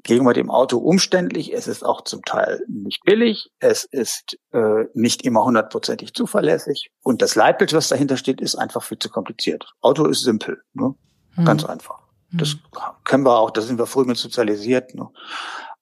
gegenüber 0.03 0.33
dem 0.33 0.51
Auto 0.51 0.79
umständlich, 0.79 1.53
es 1.53 1.69
ist 1.69 1.85
auch 1.85 2.03
zum 2.03 2.23
Teil 2.25 2.65
nicht 2.69 3.05
billig, 3.05 3.51
es 3.61 3.85
ist 3.85 4.37
äh, 4.53 4.85
nicht 4.95 5.23
immer 5.23 5.45
hundertprozentig 5.45 6.15
zuverlässig 6.15 6.91
und 7.03 7.23
das 7.23 7.35
Leitbild, 7.35 7.73
was 7.73 7.89
dahinter 7.89 8.17
steht, 8.17 8.41
ist 8.41 8.57
einfach 8.57 8.83
viel 8.83 8.99
zu 8.99 9.09
kompliziert. 9.09 9.73
Auto 9.81 10.07
ist 10.07 10.23
simpel, 10.23 10.63
ne? 10.75 10.95
Mhm. 11.37 11.45
ganz 11.45 11.65
einfach. 11.65 12.03
Das 12.33 12.55
mhm. 12.55 12.59
können 13.05 13.25
wir 13.25 13.39
auch, 13.39 13.51
da 13.51 13.61
sind 13.61 13.79
wir 13.79 13.87
früh 13.87 14.05
mit 14.05 14.17
sozialisiert. 14.17 14.95
Ne? 14.95 15.09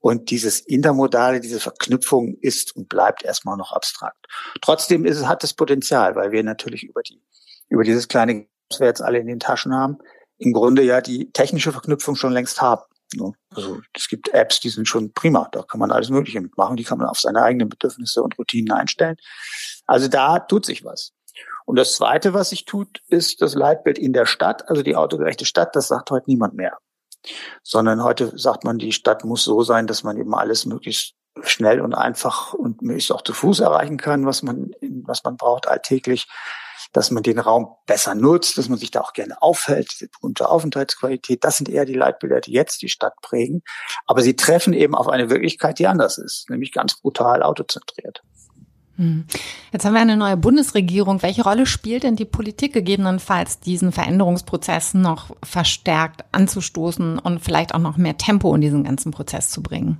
Und 0.00 0.30
dieses 0.30 0.60
Intermodale, 0.60 1.40
diese 1.40 1.60
Verknüpfung 1.60 2.36
ist 2.40 2.74
und 2.74 2.88
bleibt 2.88 3.22
erstmal 3.22 3.56
noch 3.56 3.72
abstrakt. 3.72 4.26
Trotzdem 4.60 5.04
ist 5.04 5.18
es, 5.18 5.26
hat 5.26 5.44
es 5.44 5.54
Potenzial, 5.54 6.16
weil 6.16 6.32
wir 6.32 6.42
natürlich 6.42 6.82
über 6.82 7.02
die, 7.02 7.22
über 7.68 7.84
dieses 7.84 8.08
kleine, 8.08 8.46
was 8.70 8.80
wir 8.80 8.86
jetzt 8.86 9.02
alle 9.02 9.18
in 9.18 9.26
den 9.26 9.40
Taschen 9.40 9.74
haben, 9.74 9.98
im 10.38 10.52
Grunde 10.52 10.82
ja 10.82 11.00
die 11.00 11.30
technische 11.32 11.70
Verknüpfung 11.72 12.16
schon 12.16 12.32
längst 12.32 12.62
haben. 12.62 12.82
Ne? 13.14 13.32
Also 13.54 13.80
es 13.94 14.08
gibt 14.08 14.28
Apps, 14.28 14.60
die 14.60 14.68
sind 14.68 14.88
schon 14.88 15.12
prima. 15.12 15.48
Da 15.52 15.62
kann 15.62 15.80
man 15.80 15.90
alles 15.90 16.10
Mögliche 16.10 16.40
mitmachen. 16.40 16.76
Die 16.76 16.84
kann 16.84 16.98
man 16.98 17.08
auf 17.08 17.20
seine 17.20 17.42
eigenen 17.42 17.68
Bedürfnisse 17.68 18.22
und 18.22 18.38
Routinen 18.38 18.72
einstellen. 18.72 19.16
Also 19.86 20.08
da 20.08 20.38
tut 20.38 20.66
sich 20.66 20.84
was. 20.84 21.12
Und 21.66 21.76
das 21.76 21.94
Zweite, 21.94 22.34
was 22.34 22.50
sich 22.50 22.64
tut, 22.64 23.00
ist 23.08 23.42
das 23.42 23.54
Leitbild 23.54 23.98
in 23.98 24.12
der 24.12 24.26
Stadt, 24.26 24.68
also 24.68 24.82
die 24.82 24.96
autogerechte 24.96 25.44
Stadt. 25.44 25.76
Das 25.76 25.88
sagt 25.88 26.10
heute 26.10 26.28
niemand 26.28 26.54
mehr, 26.54 26.78
sondern 27.62 28.02
heute 28.02 28.36
sagt 28.36 28.64
man, 28.64 28.78
die 28.78 28.92
Stadt 28.92 29.24
muss 29.24 29.44
so 29.44 29.62
sein, 29.62 29.86
dass 29.86 30.02
man 30.02 30.16
eben 30.16 30.34
alles 30.34 30.66
möglichst 30.66 31.14
schnell 31.42 31.80
und 31.80 31.94
einfach 31.94 32.54
und 32.54 32.82
möglichst 32.82 33.12
auch 33.12 33.22
zu 33.22 33.32
Fuß 33.32 33.60
erreichen 33.60 33.98
kann, 33.98 34.26
was 34.26 34.42
man, 34.42 34.72
was 35.04 35.22
man 35.22 35.36
braucht 35.36 35.68
alltäglich 35.68 36.26
dass 36.92 37.10
man 37.10 37.22
den 37.22 37.38
Raum 37.38 37.68
besser 37.86 38.14
nutzt, 38.14 38.58
dass 38.58 38.68
man 38.68 38.78
sich 38.78 38.90
da 38.90 39.00
auch 39.00 39.12
gerne 39.12 39.40
aufhält, 39.40 39.92
diese 39.92 40.08
berühmte 40.08 40.48
Aufenthaltsqualität. 40.48 41.44
Das 41.44 41.56
sind 41.56 41.68
eher 41.68 41.84
die 41.84 41.94
Leitbilder, 41.94 42.40
die 42.40 42.52
jetzt 42.52 42.82
die 42.82 42.88
Stadt 42.88 43.14
prägen. 43.22 43.62
Aber 44.06 44.22
sie 44.22 44.36
treffen 44.36 44.72
eben 44.72 44.94
auf 44.94 45.08
eine 45.08 45.30
Wirklichkeit, 45.30 45.78
die 45.78 45.86
anders 45.86 46.18
ist, 46.18 46.50
nämlich 46.50 46.72
ganz 46.72 47.00
brutal 47.00 47.42
autozentriert. 47.42 48.22
Hm. 48.96 49.24
Jetzt 49.72 49.84
haben 49.84 49.94
wir 49.94 50.00
eine 50.00 50.16
neue 50.16 50.36
Bundesregierung. 50.36 51.22
Welche 51.22 51.42
Rolle 51.42 51.64
spielt 51.64 52.02
denn 52.02 52.16
die 52.16 52.26
Politik 52.26 52.74
gegebenenfalls, 52.74 53.60
diesen 53.60 53.92
Veränderungsprozess 53.92 54.92
noch 54.92 55.34
verstärkt 55.42 56.24
anzustoßen 56.32 57.18
und 57.18 57.40
vielleicht 57.40 57.74
auch 57.74 57.78
noch 57.78 57.96
mehr 57.96 58.18
Tempo 58.18 58.54
in 58.54 58.60
diesen 58.60 58.84
ganzen 58.84 59.10
Prozess 59.10 59.48
zu 59.48 59.62
bringen? 59.62 59.98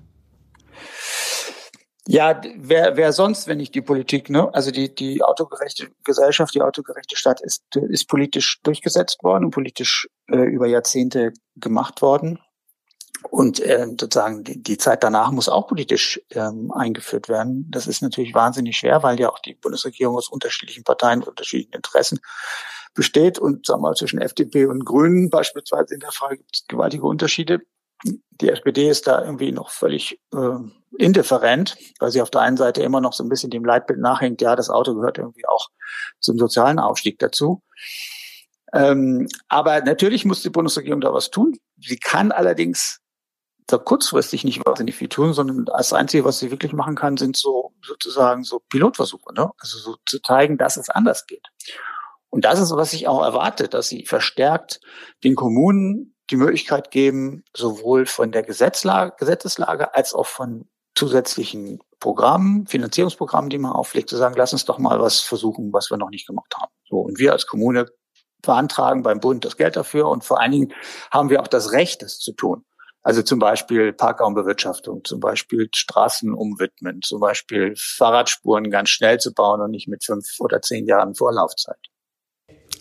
Ja, 2.06 2.40
wer, 2.56 2.96
wer 2.96 3.12
sonst, 3.12 3.46
wenn 3.46 3.58
nicht 3.58 3.74
die 3.74 3.82
Politik, 3.82 4.30
ne? 4.30 4.52
Also 4.54 4.70
die, 4.70 4.94
die 4.94 5.22
autogerechte 5.22 5.90
Gesellschaft, 6.02 6.54
die 6.54 6.62
autogerechte 6.62 7.16
Stadt 7.16 7.40
ist, 7.42 7.62
ist 7.76 8.08
politisch 8.08 8.60
durchgesetzt 8.62 9.22
worden 9.22 9.46
und 9.46 9.50
politisch 9.50 10.08
äh, 10.28 10.38
über 10.38 10.66
Jahrzehnte 10.66 11.32
gemacht 11.56 12.00
worden. 12.00 12.38
Und 13.28 13.60
äh, 13.60 13.86
sozusagen 13.86 14.44
die, 14.44 14.62
die 14.62 14.78
Zeit 14.78 15.04
danach 15.04 15.30
muss 15.30 15.50
auch 15.50 15.66
politisch 15.66 16.20
ähm, 16.30 16.72
eingeführt 16.72 17.28
werden. 17.28 17.70
Das 17.70 17.86
ist 17.86 18.00
natürlich 18.00 18.34
wahnsinnig 18.34 18.78
schwer, 18.78 19.02
weil 19.02 19.20
ja 19.20 19.28
auch 19.28 19.38
die 19.40 19.54
Bundesregierung 19.54 20.16
aus 20.16 20.30
unterschiedlichen 20.30 20.84
Parteien 20.84 21.22
unterschiedlichen 21.22 21.74
Interessen 21.74 22.20
besteht. 22.94 23.38
Und 23.38 23.66
sagen 23.66 23.82
wir 23.82 23.88
mal, 23.88 23.94
zwischen 23.94 24.22
FDP 24.22 24.64
und 24.64 24.86
Grünen 24.86 25.28
beispielsweise 25.28 25.92
in 25.92 26.00
der 26.00 26.12
Frage 26.12 26.38
gibt 26.38 26.56
es 26.56 26.66
gewaltige 26.66 27.06
Unterschiede 27.06 27.60
die 28.04 28.48
SPD 28.48 28.88
ist 28.88 29.06
da 29.06 29.22
irgendwie 29.22 29.52
noch 29.52 29.70
völlig 29.70 30.20
äh, 30.32 30.58
indifferent, 30.98 31.76
weil 31.98 32.10
sie 32.10 32.22
auf 32.22 32.30
der 32.30 32.40
einen 32.40 32.56
Seite 32.56 32.82
immer 32.82 33.00
noch 33.00 33.12
so 33.12 33.22
ein 33.22 33.28
bisschen 33.28 33.50
dem 33.50 33.64
Leitbild 33.64 34.00
nachhängt, 34.00 34.40
ja, 34.40 34.56
das 34.56 34.70
Auto 34.70 34.94
gehört 34.94 35.18
irgendwie 35.18 35.46
auch 35.46 35.68
zum 36.20 36.38
sozialen 36.38 36.78
Aufstieg 36.78 37.18
dazu. 37.18 37.62
Ähm, 38.72 39.28
aber 39.48 39.80
natürlich 39.82 40.24
muss 40.24 40.42
die 40.42 40.50
Bundesregierung 40.50 41.00
da 41.00 41.12
was 41.12 41.30
tun. 41.30 41.58
Sie 41.80 41.96
kann 41.96 42.32
allerdings 42.32 43.00
da 43.66 43.78
kurzfristig 43.78 44.44
nicht 44.44 44.64
wahnsinnig 44.64 44.96
viel 44.96 45.08
tun, 45.08 45.32
sondern 45.32 45.64
das 45.64 45.92
Einzige, 45.92 46.24
was 46.24 46.38
sie 46.38 46.50
wirklich 46.50 46.72
machen 46.72 46.96
kann, 46.96 47.16
sind 47.16 47.36
so 47.36 47.72
sozusagen 47.84 48.42
so 48.42 48.60
Pilotversuche, 48.68 49.32
ne? 49.34 49.50
also 49.58 49.78
so 49.78 49.96
zu 50.06 50.20
zeigen, 50.20 50.58
dass 50.58 50.76
es 50.76 50.88
anders 50.88 51.26
geht. 51.26 51.46
Und 52.30 52.44
das 52.44 52.60
ist, 52.60 52.70
was 52.72 52.92
ich 52.92 53.08
auch 53.08 53.24
erwarte, 53.24 53.68
dass 53.68 53.88
sie 53.88 54.06
verstärkt 54.06 54.80
den 55.24 55.34
Kommunen 55.34 56.14
die 56.30 56.36
Möglichkeit 56.36 56.90
geben, 56.90 57.44
sowohl 57.54 58.06
von 58.06 58.32
der 58.32 58.42
Gesetzlage, 58.42 59.14
Gesetzeslage 59.18 59.94
als 59.94 60.14
auch 60.14 60.26
von 60.26 60.68
zusätzlichen 60.94 61.80
Programmen, 61.98 62.66
Finanzierungsprogrammen, 62.66 63.50
die 63.50 63.58
man 63.58 63.72
auflegt, 63.72 64.08
zu 64.08 64.16
sagen, 64.16 64.34
lass 64.36 64.52
uns 64.52 64.64
doch 64.64 64.78
mal 64.78 65.00
was 65.00 65.20
versuchen, 65.20 65.72
was 65.72 65.90
wir 65.90 65.98
noch 65.98 66.10
nicht 66.10 66.26
gemacht 66.26 66.54
haben. 66.56 66.72
So, 66.88 66.98
und 66.98 67.18
wir 67.18 67.32
als 67.32 67.46
Kommune 67.46 67.86
beantragen 68.42 69.02
beim 69.02 69.20
Bund 69.20 69.44
das 69.44 69.56
Geld 69.56 69.76
dafür 69.76 70.08
und 70.08 70.24
vor 70.24 70.40
allen 70.40 70.52
Dingen 70.52 70.72
haben 71.10 71.30
wir 71.30 71.40
auch 71.42 71.48
das 71.48 71.72
Recht, 71.72 72.02
das 72.02 72.18
zu 72.18 72.32
tun. 72.32 72.64
Also 73.02 73.22
zum 73.22 73.38
Beispiel 73.38 73.92
Parkraumbewirtschaftung, 73.92 75.04
zum 75.04 75.20
Beispiel 75.20 75.68
Straßen 75.74 76.34
umwidmen, 76.34 77.00
zum 77.02 77.20
Beispiel 77.20 77.74
Fahrradspuren 77.76 78.70
ganz 78.70 78.90
schnell 78.90 79.18
zu 79.18 79.32
bauen 79.32 79.60
und 79.62 79.70
nicht 79.70 79.88
mit 79.88 80.04
fünf 80.04 80.26
oder 80.38 80.60
zehn 80.60 80.86
Jahren 80.86 81.14
Vorlaufzeit. 81.14 81.89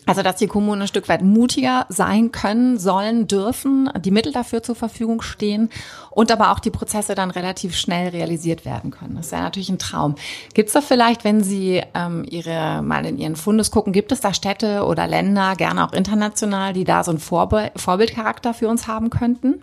Also, 0.06 0.22
dass 0.22 0.36
die 0.36 0.46
Kommunen 0.46 0.82
ein 0.82 0.88
Stück 0.88 1.08
weit 1.08 1.22
mutiger 1.22 1.86
sein 1.88 2.32
können, 2.32 2.78
sollen, 2.78 3.26
dürfen, 3.26 3.90
die 4.00 4.10
Mittel 4.10 4.32
dafür 4.32 4.62
zur 4.62 4.74
Verfügung 4.74 5.20
stehen 5.20 5.70
und 6.10 6.32
aber 6.32 6.52
auch 6.52 6.58
die 6.58 6.70
Prozesse 6.70 7.14
dann 7.14 7.30
relativ 7.30 7.76
schnell 7.76 8.08
realisiert 8.08 8.64
werden 8.64 8.90
können. 8.90 9.16
Das 9.16 9.26
ist 9.26 9.32
ja 9.32 9.42
natürlich 9.42 9.68
ein 9.68 9.78
Traum. 9.78 10.16
Gibt 10.54 10.68
es 10.68 10.72
da 10.72 10.80
vielleicht, 10.80 11.24
wenn 11.24 11.42
Sie 11.44 11.82
ähm, 11.94 12.24
Ihre 12.28 12.82
mal 12.82 13.04
in 13.04 13.18
Ihren 13.18 13.36
Fundus 13.36 13.70
gucken, 13.70 13.92
gibt 13.92 14.10
es 14.10 14.20
da 14.20 14.32
Städte 14.32 14.84
oder 14.84 15.06
Länder, 15.06 15.54
gerne 15.56 15.86
auch 15.86 15.92
international, 15.92 16.72
die 16.72 16.84
da 16.84 17.04
so 17.04 17.10
einen 17.10 17.20
Vorbe 17.20 17.70
Vorbildcharakter 17.76 18.54
für 18.54 18.68
uns 18.68 18.86
haben 18.86 19.10
könnten? 19.10 19.62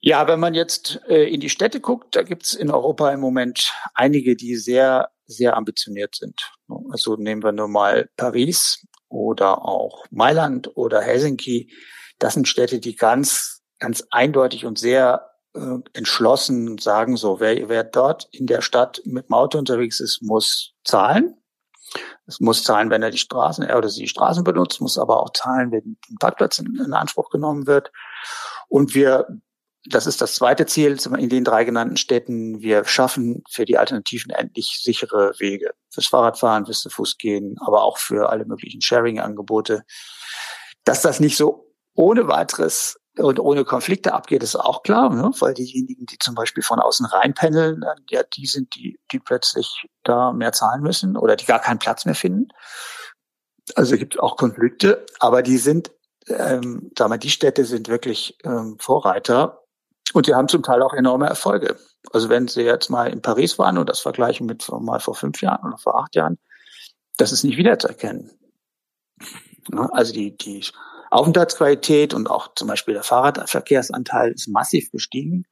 Ja, 0.00 0.28
wenn 0.28 0.38
man 0.38 0.54
jetzt 0.54 1.00
äh, 1.08 1.24
in 1.24 1.40
die 1.40 1.48
Städte 1.48 1.80
guckt, 1.80 2.14
da 2.14 2.22
gibt 2.22 2.44
es 2.44 2.54
in 2.54 2.70
Europa 2.70 3.10
im 3.10 3.20
Moment 3.20 3.72
einige, 3.94 4.36
die 4.36 4.54
sehr, 4.54 5.08
sehr 5.26 5.56
ambitioniert 5.56 6.14
sind. 6.14 6.52
Also 6.90 7.16
nehmen 7.16 7.42
wir 7.42 7.52
nur 7.52 7.68
mal 7.68 8.08
Paris 8.16 8.86
oder 9.08 9.64
auch 9.64 10.06
Mailand 10.10 10.76
oder 10.76 11.00
Helsinki. 11.00 11.72
Das 12.18 12.34
sind 12.34 12.48
Städte, 12.48 12.80
die 12.80 12.96
ganz, 12.96 13.62
ganz 13.78 14.04
eindeutig 14.10 14.64
und 14.64 14.78
sehr 14.78 15.30
äh, 15.54 15.78
entschlossen 15.92 16.78
sagen 16.78 17.16
so, 17.16 17.40
wer, 17.40 17.68
wer 17.68 17.84
dort 17.84 18.28
in 18.32 18.46
der 18.46 18.60
Stadt 18.60 19.00
mit 19.04 19.28
dem 19.28 19.34
Auto 19.34 19.58
unterwegs 19.58 20.00
ist, 20.00 20.22
muss 20.22 20.72
zahlen. 20.84 21.34
Es 22.26 22.40
muss 22.40 22.64
zahlen, 22.64 22.90
wenn 22.90 23.02
er 23.02 23.10
die 23.10 23.18
Straßen, 23.18 23.64
er 23.64 23.78
oder 23.78 23.88
sie 23.88 24.02
die 24.02 24.08
Straßen 24.08 24.44
benutzt, 24.44 24.80
muss 24.80 24.98
aber 24.98 25.22
auch 25.22 25.32
zahlen, 25.32 25.72
wenn 25.72 25.96
ein 26.10 26.16
Parkplatz 26.20 26.58
in, 26.58 26.78
in 26.84 26.92
Anspruch 26.92 27.30
genommen 27.30 27.66
wird. 27.66 27.90
Und 28.68 28.94
wir 28.94 29.26
das 29.90 30.06
ist 30.06 30.20
das 30.20 30.34
zweite 30.34 30.66
Ziel 30.66 30.98
in 31.18 31.28
den 31.28 31.44
drei 31.44 31.64
genannten 31.64 31.96
Städten. 31.96 32.60
Wir 32.60 32.84
schaffen 32.84 33.42
für 33.50 33.64
die 33.64 33.78
Alternativen 33.78 34.30
endlich 34.30 34.80
sichere 34.82 35.32
Wege. 35.38 35.70
Fürs 35.90 36.06
Fahrradfahren, 36.06 36.66
fürs 36.66 36.86
Fußgehen, 36.90 37.56
aber 37.60 37.82
auch 37.82 37.98
für 37.98 38.28
alle 38.28 38.44
möglichen 38.44 38.82
Sharing-Angebote. 38.82 39.84
Dass 40.84 41.02
das 41.02 41.20
nicht 41.20 41.36
so 41.36 41.74
ohne 41.94 42.28
weiteres 42.28 42.98
und 43.16 43.40
ohne 43.40 43.64
Konflikte 43.64 44.14
abgeht, 44.14 44.42
ist 44.42 44.56
auch 44.56 44.82
klar, 44.82 45.12
ne? 45.12 45.30
weil 45.40 45.54
diejenigen, 45.54 46.06
die 46.06 46.18
zum 46.18 46.34
Beispiel 46.34 46.62
von 46.62 46.78
außen 46.78 47.06
reinpendeln, 47.06 47.82
ja, 48.10 48.22
die 48.22 48.46
sind 48.46 48.74
die, 48.76 49.00
die 49.10 49.18
plötzlich 49.18 49.86
da 50.04 50.32
mehr 50.32 50.52
zahlen 50.52 50.82
müssen 50.82 51.16
oder 51.16 51.34
die 51.34 51.46
gar 51.46 51.58
keinen 51.58 51.78
Platz 51.78 52.04
mehr 52.04 52.14
finden. 52.14 52.48
Also 53.74 53.96
gibt 53.96 54.14
es 54.14 54.20
auch 54.20 54.36
Konflikte, 54.36 55.04
aber 55.18 55.42
die 55.42 55.58
sind, 55.58 55.90
ähm, 56.28 56.90
sagen 56.96 57.10
wir, 57.10 57.18
die 57.18 57.30
Städte 57.30 57.64
sind 57.64 57.88
wirklich 57.88 58.38
ähm, 58.44 58.76
Vorreiter 58.78 59.57
und 60.14 60.26
sie 60.26 60.34
haben 60.34 60.48
zum 60.48 60.62
Teil 60.62 60.82
auch 60.82 60.94
enorme 60.94 61.26
Erfolge. 61.26 61.76
Also 62.12 62.28
wenn 62.28 62.48
Sie 62.48 62.62
jetzt 62.62 62.88
mal 62.88 63.10
in 63.10 63.22
Paris 63.22 63.58
waren 63.58 63.78
und 63.78 63.88
das 63.88 64.00
vergleichen 64.00 64.46
mit 64.46 64.66
mal 64.80 65.00
vor 65.00 65.14
fünf 65.14 65.42
Jahren 65.42 65.66
oder 65.66 65.78
vor 65.78 65.98
acht 65.98 66.14
Jahren, 66.14 66.38
das 67.16 67.32
ist 67.32 67.44
nicht 67.44 67.58
wiederzuerkennen. 67.58 68.30
Also 69.92 70.12
die, 70.14 70.36
die 70.36 70.64
Aufenthaltsqualität 71.10 72.14
und 72.14 72.30
auch 72.30 72.54
zum 72.54 72.68
Beispiel 72.68 72.94
der 72.94 73.02
Fahrradverkehrsanteil 73.02 74.32
ist 74.32 74.48
massiv 74.48 74.90
gestiegen. 74.90 75.44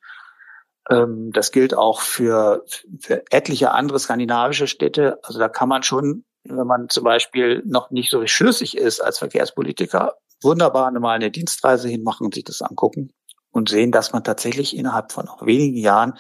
Ähm, 0.89 1.33
das 1.33 1.53
gilt 1.53 1.75
auch 1.75 2.01
für, 2.01 2.65
für 3.01 3.25
etliche 3.31 3.73
andere 3.73 3.99
skandinavische 3.99 4.69
Städte. 4.69 5.19
Also 5.23 5.39
da 5.39 5.49
kann 5.49 5.69
man 5.69 5.83
schon, 5.83 6.25
wenn 6.45 6.67
man 6.67 6.89
zum 6.89 7.05
Beispiel 7.05 7.63
noch 7.67 7.91
nicht 7.91 8.11
so 8.11 8.27
schlüssig 8.27 8.77
ist 8.77 9.01
als 9.01 9.19
Verkehrspolitiker, 9.19 10.15
wunderbar 10.43 10.91
mal 10.93 11.15
eine 11.15 11.31
Dienstreise 11.31 11.89
hinmachen 11.89 12.25
und 12.27 12.35
sich 12.35 12.45
das 12.45 12.63
angucken 12.63 13.13
und 13.57 13.69
sehen, 13.69 13.91
dass 13.91 14.13
man 14.13 14.23
tatsächlich 14.23 14.77
innerhalb 14.77 15.13
von 15.13 15.25
noch 15.25 15.45
wenigen 15.45 15.77
Jahren 15.77 16.15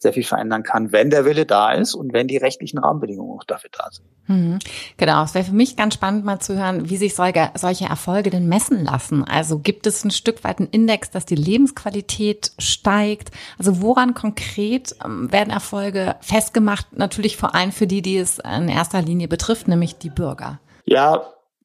sehr 0.00 0.14
viel 0.14 0.24
verändern 0.24 0.62
kann, 0.62 0.92
wenn 0.92 1.10
der 1.10 1.26
Wille 1.26 1.44
da 1.44 1.72
ist 1.72 1.94
und 1.94 2.14
wenn 2.14 2.26
die 2.26 2.38
rechtlichen 2.38 2.78
Rahmenbedingungen 2.78 3.38
auch 3.38 3.44
dafür 3.44 3.68
da 3.70 3.88
sind. 3.90 4.08
Mhm. 4.28 4.58
Genau, 4.96 5.22
es 5.24 5.34
wäre 5.34 5.44
für 5.44 5.52
mich 5.52 5.76
ganz 5.76 5.92
spannend 5.92 6.24
mal 6.24 6.40
zu 6.40 6.56
hören, 6.56 6.88
wie 6.88 6.96
sich 6.96 7.14
solche, 7.14 7.50
solche 7.54 7.84
Erfolge 7.84 8.30
denn 8.30 8.48
messen 8.48 8.82
lassen. 8.82 9.24
Also 9.24 9.58
gibt 9.58 9.86
es 9.86 10.02
ein 10.02 10.10
Stück 10.10 10.42
weit 10.42 10.58
einen 10.58 10.68
Index, 10.68 11.10
dass 11.10 11.26
die 11.26 11.34
Lebensqualität 11.34 12.52
steigt? 12.58 13.30
Also 13.58 13.82
woran 13.82 14.14
konkret 14.14 14.96
ähm, 15.04 15.30
werden 15.30 15.50
Erfolge 15.50 16.16
festgemacht? 16.22 16.96
Natürlich 16.96 17.36
vor 17.36 17.54
allem 17.54 17.70
für 17.70 17.86
die, 17.86 18.00
die 18.00 18.16
es 18.16 18.38
in 18.38 18.70
erster 18.70 19.02
Linie 19.02 19.28
betrifft, 19.28 19.68
nämlich 19.68 19.98
die 19.98 20.10
Bürger. 20.10 20.60
Ja, 20.86 21.22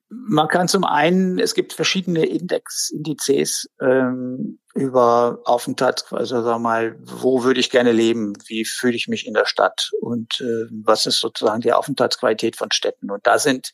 man 0.09 0.49
kann 0.49 0.67
zum 0.67 0.83
einen, 0.83 1.39
es 1.39 1.53
gibt 1.55 1.71
verschiedene 1.71 2.25
Index, 2.25 2.89
Indizes 2.89 3.69
ähm, 3.79 4.59
über 4.75 5.39
Aufenthalt, 5.45 6.05
also 6.11 6.43
sag 6.43 6.59
mal, 6.59 6.97
wo 6.99 7.43
würde 7.43 7.61
ich 7.61 7.69
gerne 7.69 7.93
leben, 7.93 8.33
wie 8.45 8.65
fühle 8.65 8.95
ich 8.95 9.07
mich 9.07 9.25
in 9.25 9.33
der 9.33 9.45
Stadt 9.45 9.91
und 10.01 10.41
äh, 10.41 10.67
was 10.83 11.05
ist 11.05 11.21
sozusagen 11.21 11.61
die 11.61 11.71
Aufenthaltsqualität 11.71 12.57
von 12.57 12.71
Städten. 12.71 13.09
Und 13.09 13.25
da 13.25 13.39
sind 13.39 13.71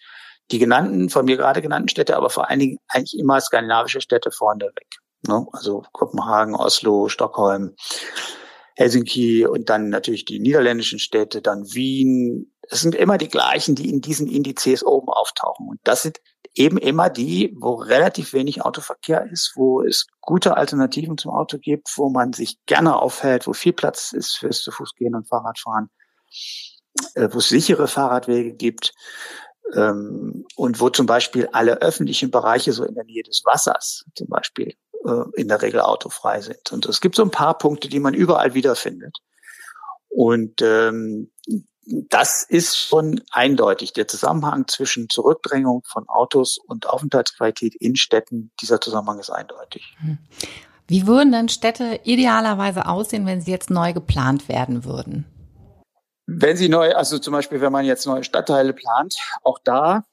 die 0.51 0.59
genannten, 0.59 1.09
von 1.09 1.25
mir 1.25 1.37
gerade 1.37 1.61
genannten 1.63 1.89
Städte, 1.89 2.15
aber 2.15 2.29
vor 2.29 2.49
allen 2.49 2.59
Dingen 2.59 2.77
eigentlich 2.87 3.19
immer 3.19 3.41
skandinavische 3.41 3.99
Städte 3.99 4.29
vorne 4.31 4.65
weg. 4.65 4.87
Ne? 5.27 5.45
Also 5.53 5.83
Kopenhagen, 5.91 6.55
Oslo, 6.55 7.09
Stockholm, 7.09 7.75
Helsinki 8.75 9.47
und 9.47 9.69
dann 9.69 9.89
natürlich 9.89 10.25
die 10.25 10.39
niederländischen 10.39 10.99
Städte, 10.99 11.41
dann 11.41 11.73
Wien. 11.73 12.53
Es 12.69 12.81
sind 12.81 12.93
immer 12.93 13.17
die 13.17 13.27
gleichen, 13.27 13.73
die 13.73 13.89
in 13.89 14.01
diesen 14.01 14.27
Indizes 14.27 14.85
oben 14.85 15.09
auftauchen. 15.09 15.67
Und 15.67 15.79
das 15.83 16.03
sind 16.03 16.19
eben 16.55 16.77
immer 16.77 17.09
die, 17.09 17.55
wo 17.59 17.75
relativ 17.75 18.33
wenig 18.33 18.63
Autoverkehr 18.63 19.25
ist, 19.31 19.53
wo 19.55 19.81
es 19.81 20.07
gute 20.19 20.57
Alternativen 20.57 21.17
zum 21.17 21.31
Auto 21.31 21.57
gibt, 21.57 21.97
wo 21.97 22.09
man 22.09 22.33
sich 22.33 22.57
gerne 22.65 22.97
aufhält, 22.97 23.47
wo 23.47 23.53
viel 23.53 23.73
Platz 23.73 24.11
ist 24.11 24.37
fürs 24.37 24.61
zu 24.61 24.71
Fuß 24.71 24.95
gehen 24.95 25.15
und 25.15 25.27
Fahrradfahren, 25.27 25.89
äh, 27.15 27.29
wo 27.31 27.37
es 27.37 27.49
sichere 27.49 27.87
Fahrradwege 27.87 28.53
gibt 28.53 28.93
ähm, 29.75 30.45
und 30.55 30.79
wo 30.81 30.89
zum 30.89 31.05
Beispiel 31.05 31.47
alle 31.53 31.81
öffentlichen 31.81 32.31
Bereiche 32.31 32.73
so 32.73 32.83
in 32.83 32.95
der 32.95 33.05
Nähe 33.05 33.23
des 33.23 33.43
Wassers 33.45 34.05
zum 34.15 34.27
Beispiel 34.27 34.73
äh, 35.05 35.23
in 35.35 35.47
der 35.47 35.61
Regel 35.61 35.79
autofrei 35.79 36.41
sind. 36.41 36.71
Und 36.71 36.85
es 36.85 36.99
gibt 36.99 37.15
so 37.15 37.23
ein 37.23 37.31
paar 37.31 37.57
Punkte, 37.57 37.87
die 37.87 37.99
man 37.99 38.13
überall 38.13 38.53
wiederfindet. 38.53 39.17
Und 40.09 40.61
ähm, 40.61 41.31
das 41.85 42.43
ist 42.43 42.77
schon 42.77 43.21
eindeutig. 43.31 43.93
Der 43.93 44.07
Zusammenhang 44.07 44.67
zwischen 44.67 45.09
Zurückdrängung 45.09 45.83
von 45.85 46.07
Autos 46.07 46.57
und 46.57 46.87
Aufenthaltsqualität 46.87 47.75
in 47.75 47.95
Städten, 47.95 48.51
dieser 48.61 48.79
Zusammenhang 48.79 49.19
ist 49.19 49.31
eindeutig. 49.31 49.95
Hm. 49.99 50.19
Wie 50.87 51.07
würden 51.07 51.31
denn 51.31 51.49
Städte 51.49 52.01
idealerweise 52.03 52.85
aussehen, 52.85 53.25
wenn 53.25 53.41
sie 53.41 53.51
jetzt 53.51 53.69
neu 53.69 53.93
geplant 53.93 54.49
werden 54.49 54.83
würden? 54.83 55.25
Wenn 56.27 56.57
sie 56.57 56.69
neu, 56.69 56.93
also 56.93 57.17
zum 57.17 57.33
Beispiel, 57.33 57.61
wenn 57.61 57.71
man 57.71 57.85
jetzt 57.85 58.05
neue 58.05 58.23
Stadtteile 58.23 58.73
plant, 58.73 59.15
auch 59.43 59.59
da 59.63 60.05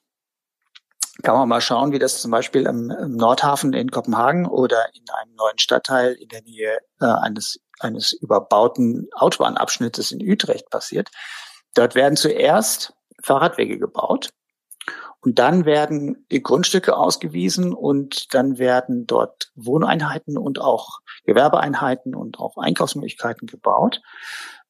kann 1.23 1.35
man 1.35 1.49
mal 1.49 1.61
schauen, 1.61 1.93
wie 1.93 1.99
das 1.99 2.21
zum 2.21 2.31
Beispiel 2.31 2.63
im, 2.63 2.91
im 2.91 3.17
Nordhafen 3.17 3.73
in 3.73 3.91
Kopenhagen 3.91 4.47
oder 4.47 4.87
in 4.95 5.03
einem 5.11 5.35
neuen 5.35 5.59
Stadtteil 5.59 6.13
in 6.13 6.29
der 6.29 6.43
Nähe 6.43 6.79
äh, 7.01 7.07
eines, 7.07 7.61
eines 7.81 8.13
überbauten 8.13 9.09
Autobahnabschnittes 9.15 10.13
in 10.13 10.21
Utrecht 10.23 10.71
passiert. 10.71 11.11
Dort 11.79 11.95
werden 11.95 12.17
zuerst 12.17 12.93
Fahrradwege 13.23 13.79
gebaut 13.79 14.31
und 15.21 15.39
dann 15.39 15.65
werden 15.65 16.27
die 16.33 16.43
Grundstücke 16.43 16.97
ausgewiesen 16.97 17.73
und 17.73 18.35
dann 18.35 18.59
werden 18.59 19.07
dort 19.07 19.53
Wohneinheiten 19.55 20.37
und 20.39 20.61
auch 20.61 20.99
Gewerbeeinheiten 21.23 22.17
und 22.17 22.41
auch 22.41 22.57
Einkaufsmöglichkeiten 22.57 23.47
gebaut. 23.47 24.03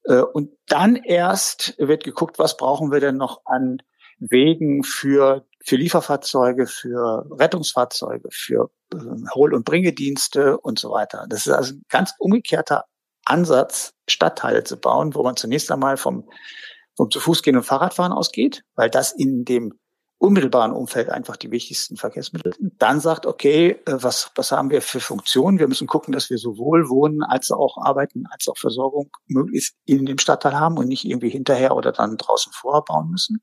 Äh, 0.05 0.21
und 0.21 0.51
dann 0.67 0.97
erst 0.97 1.79
wird 1.79 2.05
geguckt, 2.05 2.39
was 2.39 2.59
brauchen 2.59 2.93
wir 2.93 3.01
denn 3.01 3.17
noch 3.17 3.41
an 3.47 3.79
Wegen 4.19 4.85
für, 4.85 5.47
für 5.65 5.77
Lieferfahrzeuge, 5.77 6.67
für 6.67 7.27
Rettungsfahrzeuge, 7.31 8.29
für 8.31 8.69
äh, 8.93 8.99
Hol- 9.35 9.55
und 9.55 9.65
Bringedienste 9.65 10.59
und 10.59 10.79
so 10.79 10.91
weiter. 10.91 11.25
Das 11.27 11.47
ist 11.47 11.53
also 11.55 11.73
ein 11.73 11.85
ganz 11.89 12.13
umgekehrter 12.19 12.85
Ansatz, 13.25 13.95
Stadtteile 14.07 14.63
zu 14.65 14.79
bauen, 14.79 15.15
wo 15.15 15.23
man 15.23 15.37
zunächst 15.37 15.73
einmal 15.73 15.97
vom, 15.97 16.29
vom 16.99 17.11
zu 17.11 17.21
Fuß 17.21 17.43
gehen 17.43 17.57
und 17.57 17.63
Fahrradfahren 17.63 18.13
ausgeht, 18.13 18.65
weil 18.75 18.91
das 18.91 19.13
in 19.13 19.45
dem 19.45 19.79
unmittelbaren 20.19 20.73
Umfeld 20.73 21.11
einfach 21.11 21.37
die 21.37 21.53
wichtigsten 21.53 21.97
Verkehrsmittel 21.97 22.53
sind. 22.53 22.73
Dann 22.83 22.99
sagt, 22.99 23.25
okay, 23.25 23.81
äh, 23.87 24.03
was, 24.03 24.33
was 24.35 24.51
haben 24.51 24.71
wir 24.71 24.83
für 24.83 24.99
Funktionen? 24.99 25.61
Wir 25.61 25.69
müssen 25.69 25.87
gucken, 25.87 26.13
dass 26.13 26.29
wir 26.29 26.39
sowohl 26.39 26.89
Wohnen 26.89 27.23
als 27.23 27.53
auch 27.53 27.79
Arbeiten 27.79 28.25
als 28.29 28.49
auch 28.49 28.59
Versorgung 28.59 29.11
möglichst 29.29 29.77
in 29.85 30.07
dem 30.07 30.19
Stadtteil 30.19 30.59
haben 30.59 30.77
und 30.77 30.89
nicht 30.89 31.05
irgendwie 31.05 31.31
hinterher 31.31 31.77
oder 31.77 31.93
dann 31.93 32.17
draußen 32.17 32.53
vorher 32.53 32.83
bauen 32.83 33.11
müssen. 33.11 33.41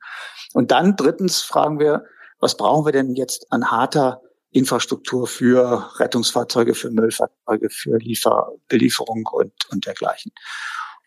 Und 0.54 0.72
dann 0.72 0.98
drittens 0.98 1.42
fragen 1.42 1.80
wir, 1.80 2.04
was 2.40 2.58
brauchen 2.58 2.86
wir 2.86 2.92
denn 2.92 3.16
jetzt 3.16 3.48
an 3.52 3.72
harter 3.72 4.22
Infrastruktur 4.52 5.28
für 5.28 5.90
Rettungsfahrzeuge, 5.98 6.76
für 6.76 6.92
Müllfahrzeuge, 6.92 7.70
für 7.70 7.98
Liefer, 7.98 8.52
Belieferung 8.68 9.26
und, 9.32 9.54
und 9.72 9.86
dergleichen. 9.86 10.34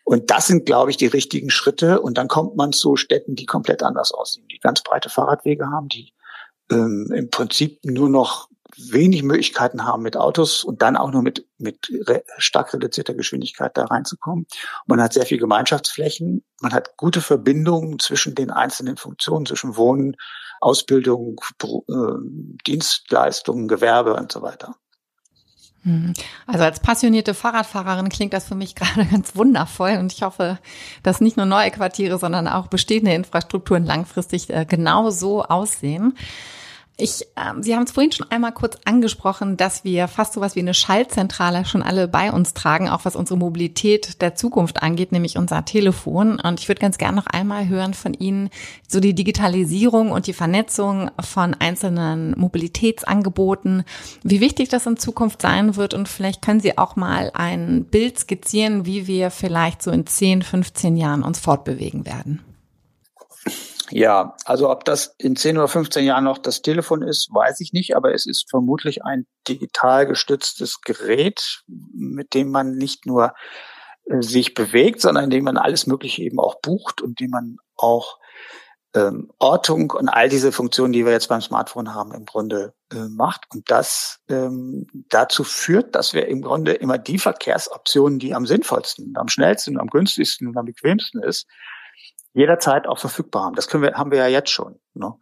Und 0.09 0.31
das 0.31 0.47
sind, 0.47 0.65
glaube 0.65 0.89
ich, 0.89 0.97
die 0.97 1.05
richtigen 1.05 1.51
Schritte. 1.51 2.01
Und 2.01 2.17
dann 2.17 2.27
kommt 2.27 2.55
man 2.55 2.73
zu 2.73 2.95
Städten, 2.95 3.35
die 3.35 3.45
komplett 3.45 3.83
anders 3.83 4.11
aussehen, 4.11 4.47
die 4.47 4.57
ganz 4.57 4.81
breite 4.81 5.07
Fahrradwege 5.07 5.67
haben, 5.67 5.87
die 5.87 6.15
ähm, 6.71 7.11
im 7.13 7.29
Prinzip 7.29 7.77
nur 7.85 8.09
noch 8.09 8.49
wenig 8.75 9.21
Möglichkeiten 9.21 9.85
haben, 9.85 10.01
mit 10.01 10.17
Autos 10.17 10.63
und 10.63 10.81
dann 10.81 10.97
auch 10.97 11.11
nur 11.11 11.21
mit, 11.21 11.45
mit 11.59 11.91
re 12.07 12.23
stark 12.39 12.73
reduzierter 12.73 13.13
Geschwindigkeit 13.13 13.77
da 13.77 13.85
reinzukommen. 13.85 14.47
Man 14.87 14.99
hat 14.99 15.13
sehr 15.13 15.27
viel 15.27 15.37
Gemeinschaftsflächen, 15.37 16.43
man 16.59 16.73
hat 16.73 16.97
gute 16.97 17.21
Verbindungen 17.21 17.99
zwischen 17.99 18.33
den 18.33 18.49
einzelnen 18.49 18.97
Funktionen, 18.97 19.45
zwischen 19.45 19.77
Wohnen, 19.77 20.15
Ausbildung, 20.59 21.39
äh, 21.61 21.83
Dienstleistungen, 22.65 23.67
Gewerbe 23.67 24.15
und 24.15 24.31
so 24.31 24.41
weiter. 24.41 24.73
Hm. 25.83 26.13
Also 26.45 26.63
als 26.63 26.79
passionierte 26.79 27.33
Fahrradfahrerin 27.33 28.09
klingt 28.09 28.33
das 28.33 28.47
für 28.47 28.55
mich 28.55 28.75
gerade 28.75 29.05
ganz 29.05 29.35
wundervoll 29.35 29.97
und 29.97 30.11
ich 30.13 30.23
hoffe, 30.23 30.59
dass 31.03 31.21
nicht 31.21 31.37
nur 31.37 31.45
neue 31.45 31.71
Quartiere, 31.71 32.17
sondern 32.17 32.47
auch 32.47 32.67
bestehende 32.67 33.13
Infrastrukturen 33.13 33.85
langfristig 33.85 34.49
äh, 34.49 34.65
genau 34.65 35.09
so 35.09 35.43
aussehen. 35.43 36.13
Ich, 37.01 37.25
ähm, 37.37 37.63
Sie 37.63 37.75
haben 37.75 37.83
es 37.83 37.91
vorhin 37.91 38.11
schon 38.11 38.29
einmal 38.29 38.51
kurz 38.51 38.77
angesprochen, 38.83 39.55
dass 39.55 39.85
wir 39.85 40.09
fast 40.09 40.33
so 40.33 40.41
was 40.41 40.55
wie 40.57 40.59
eine 40.59 40.73
Schaltzentrale 40.73 41.63
schon 41.63 41.81
alle 41.81 42.09
bei 42.09 42.29
uns 42.29 42.53
tragen, 42.53 42.89
auch 42.89 43.05
was 43.05 43.15
unsere 43.15 43.39
Mobilität 43.39 44.21
der 44.21 44.35
Zukunft 44.35 44.83
angeht, 44.83 45.13
nämlich 45.13 45.37
unser 45.37 45.63
Telefon. 45.63 46.41
Und 46.41 46.59
ich 46.59 46.67
würde 46.67 46.81
ganz 46.81 46.97
gerne 46.97 47.15
noch 47.15 47.27
einmal 47.27 47.69
hören 47.69 47.93
von 47.93 48.13
Ihnen, 48.13 48.49
so 48.85 48.99
die 48.99 49.15
Digitalisierung 49.15 50.11
und 50.11 50.27
die 50.27 50.33
Vernetzung 50.33 51.09
von 51.21 51.53
einzelnen 51.53 52.37
Mobilitätsangeboten, 52.37 53.83
wie 54.23 54.41
wichtig 54.41 54.67
das 54.67 54.85
in 54.85 54.97
Zukunft 54.97 55.41
sein 55.41 55.77
wird. 55.77 55.93
Und 55.93 56.09
vielleicht 56.09 56.41
können 56.41 56.59
Sie 56.59 56.77
auch 56.77 56.97
mal 56.97 57.31
ein 57.33 57.85
Bild 57.85 58.19
skizzieren, 58.19 58.85
wie 58.85 59.07
wir 59.07 59.31
vielleicht 59.31 59.81
so 59.81 59.91
in 59.91 60.05
10, 60.05 60.41
15 60.41 60.97
Jahren 60.97 61.23
uns 61.23 61.39
fortbewegen 61.39 62.05
werden. 62.05 62.41
Ja, 63.91 64.35
also 64.45 64.69
ob 64.69 64.85
das 64.85 65.15
in 65.17 65.35
10 65.35 65.57
oder 65.57 65.67
15 65.67 66.05
Jahren 66.05 66.23
noch 66.23 66.37
das 66.37 66.61
Telefon 66.61 67.01
ist, 67.01 67.29
weiß 67.33 67.59
ich 67.61 67.73
nicht, 67.73 67.95
aber 67.95 68.13
es 68.13 68.25
ist 68.25 68.49
vermutlich 68.49 69.03
ein 69.03 69.25
digital 69.47 70.05
gestütztes 70.05 70.81
Gerät, 70.81 71.63
mit 71.67 72.33
dem 72.33 72.51
man 72.51 72.75
nicht 72.75 73.05
nur 73.05 73.33
äh, 74.05 74.21
sich 74.21 74.53
bewegt, 74.53 75.01
sondern 75.01 75.25
in 75.25 75.29
dem 75.29 75.43
man 75.43 75.57
alles 75.57 75.87
Mögliche 75.87 76.23
eben 76.23 76.39
auch 76.39 76.61
bucht 76.61 77.01
und 77.01 77.19
dem 77.19 77.31
man 77.31 77.57
auch 77.75 78.19
ähm, 78.95 79.31
Ortung 79.37 79.91
und 79.91 80.09
all 80.09 80.29
diese 80.29 80.51
Funktionen, 80.51 80.93
die 80.93 81.05
wir 81.05 81.11
jetzt 81.11 81.29
beim 81.29 81.41
Smartphone 81.41 81.93
haben, 81.93 82.13
im 82.13 82.25
Grunde 82.25 82.73
äh, 82.91 83.07
macht. 83.07 83.45
Und 83.51 83.69
das 83.69 84.19
ähm, 84.29 84.87
dazu 85.09 85.43
führt, 85.43 85.95
dass 85.95 86.13
wir 86.13 86.27
im 86.27 86.41
Grunde 86.41 86.73
immer 86.73 86.97
die 86.97 87.19
Verkehrsoptionen, 87.19 88.19
die 88.19 88.33
am 88.33 88.45
sinnvollsten, 88.45 89.15
am 89.15 89.27
schnellsten, 89.27 89.79
am 89.79 89.87
günstigsten 89.87 90.47
und 90.47 90.57
am 90.57 90.65
bequemsten 90.65 91.21
ist, 91.21 91.47
jederzeit 92.39 92.87
auch 92.87 92.99
verfügbar 92.99 93.43
haben. 93.43 93.55
Das 93.55 93.67
können 93.67 93.83
wir, 93.83 93.93
haben 93.93 94.11
wir 94.11 94.19
ja 94.19 94.27
jetzt 94.27 94.49
schon. 94.49 94.79
Ne? 94.93 95.13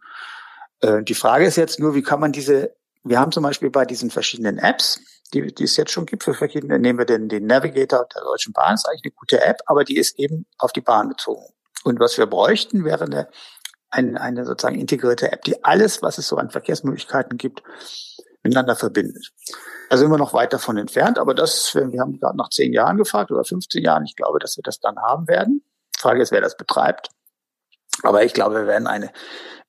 Äh, 0.80 1.02
die 1.02 1.14
Frage 1.14 1.44
ist 1.44 1.56
jetzt 1.56 1.80
nur, 1.80 1.94
wie 1.94 2.02
kann 2.02 2.20
man 2.20 2.30
diese, 2.30 2.76
wir 3.02 3.18
haben 3.18 3.32
zum 3.32 3.42
Beispiel 3.42 3.70
bei 3.70 3.84
diesen 3.84 4.10
verschiedenen 4.10 4.58
Apps, 4.58 5.00
die, 5.34 5.52
die 5.52 5.64
es 5.64 5.76
jetzt 5.76 5.90
schon 5.90 6.06
gibt 6.06 6.22
für 6.22 6.32
verschiedene, 6.32 6.78
nehmen 6.78 6.98
wir 6.98 7.06
den, 7.06 7.28
den 7.28 7.46
Navigator 7.46 8.06
der 8.14 8.22
Deutschen 8.22 8.52
Bahn, 8.52 8.74
ist 8.74 8.88
eigentlich 8.88 9.04
eine 9.04 9.12
gute 9.12 9.40
App, 9.44 9.58
aber 9.66 9.84
die 9.84 9.96
ist 9.96 10.18
eben 10.18 10.46
auf 10.58 10.72
die 10.72 10.80
Bahn 10.80 11.08
bezogen. 11.08 11.44
Und 11.82 11.98
was 11.98 12.16
wir 12.18 12.26
bräuchten, 12.26 12.84
wäre 12.84 13.04
eine, 13.04 13.28
eine, 13.90 14.20
eine 14.20 14.46
sozusagen 14.46 14.78
integrierte 14.78 15.32
App, 15.32 15.42
die 15.42 15.64
alles, 15.64 16.02
was 16.02 16.18
es 16.18 16.28
so 16.28 16.36
an 16.36 16.50
Verkehrsmöglichkeiten 16.50 17.36
gibt, 17.36 17.62
miteinander 18.44 18.76
verbindet. 18.76 19.32
Da 19.90 19.96
sind 19.96 20.10
wir 20.10 20.18
noch 20.18 20.34
weit 20.34 20.52
davon 20.52 20.76
entfernt, 20.76 21.18
aber 21.18 21.34
das, 21.34 21.74
wir 21.74 22.00
haben 22.00 22.20
gerade 22.20 22.36
nach 22.36 22.50
zehn 22.50 22.72
Jahren 22.72 22.96
gefragt 22.96 23.32
oder 23.32 23.44
15 23.44 23.82
Jahren, 23.82 24.04
ich 24.04 24.14
glaube, 24.14 24.38
dass 24.38 24.56
wir 24.56 24.62
das 24.62 24.78
dann 24.78 24.98
haben 24.98 25.26
werden. 25.26 25.64
Frage 25.98 26.22
ist, 26.22 26.32
wer 26.32 26.40
das 26.40 26.56
betreibt. 26.56 27.10
Aber 28.02 28.24
ich 28.24 28.32
glaube, 28.34 28.56
wir 28.56 28.66
werden 28.66 28.86
eine 28.86 29.12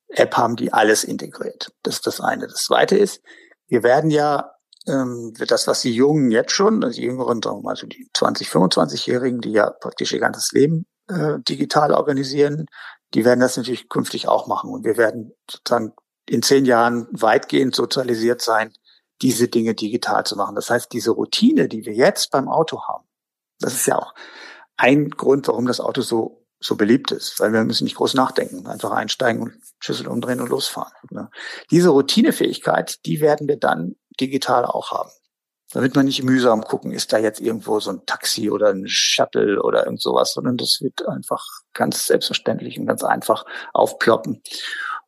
App 0.08 0.36
haben, 0.36 0.56
die 0.56 0.72
alles 0.72 1.04
integriert. 1.04 1.72
Das 1.82 1.96
ist 1.96 2.06
das 2.06 2.20
eine. 2.20 2.46
Das 2.46 2.64
zweite 2.64 2.96
ist, 2.96 3.22
wir 3.68 3.82
werden 3.82 4.10
ja 4.10 4.52
ähm, 4.86 5.34
das, 5.38 5.66
was 5.66 5.82
die 5.82 5.92
Jungen 5.94 6.30
jetzt 6.30 6.52
schon, 6.52 6.82
also 6.84 7.00
die 7.00 7.06
Jüngeren, 7.06 7.40
also 7.66 7.86
die 7.86 8.08
20, 8.14 8.48
25-Jährigen, 8.48 9.40
die 9.40 9.52
ja 9.52 9.70
praktisch 9.70 10.12
ihr 10.12 10.20
ganzes 10.20 10.52
Leben 10.52 10.86
äh, 11.08 11.38
digital 11.48 11.92
organisieren, 11.92 12.66
die 13.14 13.24
werden 13.24 13.40
das 13.40 13.56
natürlich 13.56 13.88
künftig 13.88 14.28
auch 14.28 14.46
machen. 14.46 14.70
Und 14.70 14.84
wir 14.84 14.96
werden 14.96 15.32
sozusagen 15.50 15.92
in 16.28 16.42
zehn 16.42 16.64
Jahren 16.64 17.08
weitgehend 17.10 17.74
sozialisiert 17.74 18.40
sein, 18.40 18.72
diese 19.22 19.48
Dinge 19.48 19.74
digital 19.74 20.24
zu 20.24 20.36
machen. 20.36 20.54
Das 20.54 20.70
heißt, 20.70 20.92
diese 20.92 21.10
Routine, 21.10 21.68
die 21.68 21.84
wir 21.84 21.92
jetzt 21.92 22.30
beim 22.30 22.48
Auto 22.48 22.82
haben, 22.86 23.04
das 23.58 23.74
ist 23.74 23.86
ja 23.86 23.98
auch 23.98 24.14
ein 24.80 25.10
Grund, 25.10 25.46
warum 25.46 25.66
das 25.66 25.78
Auto 25.78 26.00
so, 26.00 26.46
so 26.58 26.74
beliebt 26.74 27.10
ist, 27.10 27.38
weil 27.38 27.52
wir 27.52 27.64
müssen 27.64 27.84
nicht 27.84 27.96
groß 27.96 28.14
nachdenken, 28.14 28.66
einfach 28.66 28.92
einsteigen 28.92 29.42
und 29.42 29.52
Schlüssel 29.78 30.08
umdrehen 30.08 30.40
und 30.40 30.48
losfahren. 30.48 30.92
Ne? 31.10 31.30
Diese 31.70 31.90
Routinefähigkeit, 31.90 33.04
die 33.04 33.20
werden 33.20 33.46
wir 33.46 33.58
dann 33.58 33.96
digital 34.18 34.64
auch 34.64 34.90
haben. 34.90 35.10
Damit 35.72 35.94
man 35.94 36.06
nicht 36.06 36.22
mühsam 36.22 36.62
gucken, 36.62 36.92
ist 36.92 37.12
da 37.12 37.18
jetzt 37.18 37.40
irgendwo 37.40 37.78
so 37.78 37.90
ein 37.90 38.06
Taxi 38.06 38.50
oder 38.50 38.70
ein 38.70 38.88
Shuttle 38.88 39.62
oder 39.62 39.84
irgend 39.84 40.00
sowas, 40.00 40.32
sondern 40.32 40.56
das 40.56 40.80
wird 40.80 41.06
einfach 41.06 41.44
ganz 41.74 42.06
selbstverständlich 42.06 42.78
und 42.78 42.86
ganz 42.86 43.04
einfach 43.04 43.44
aufploppen. 43.74 44.42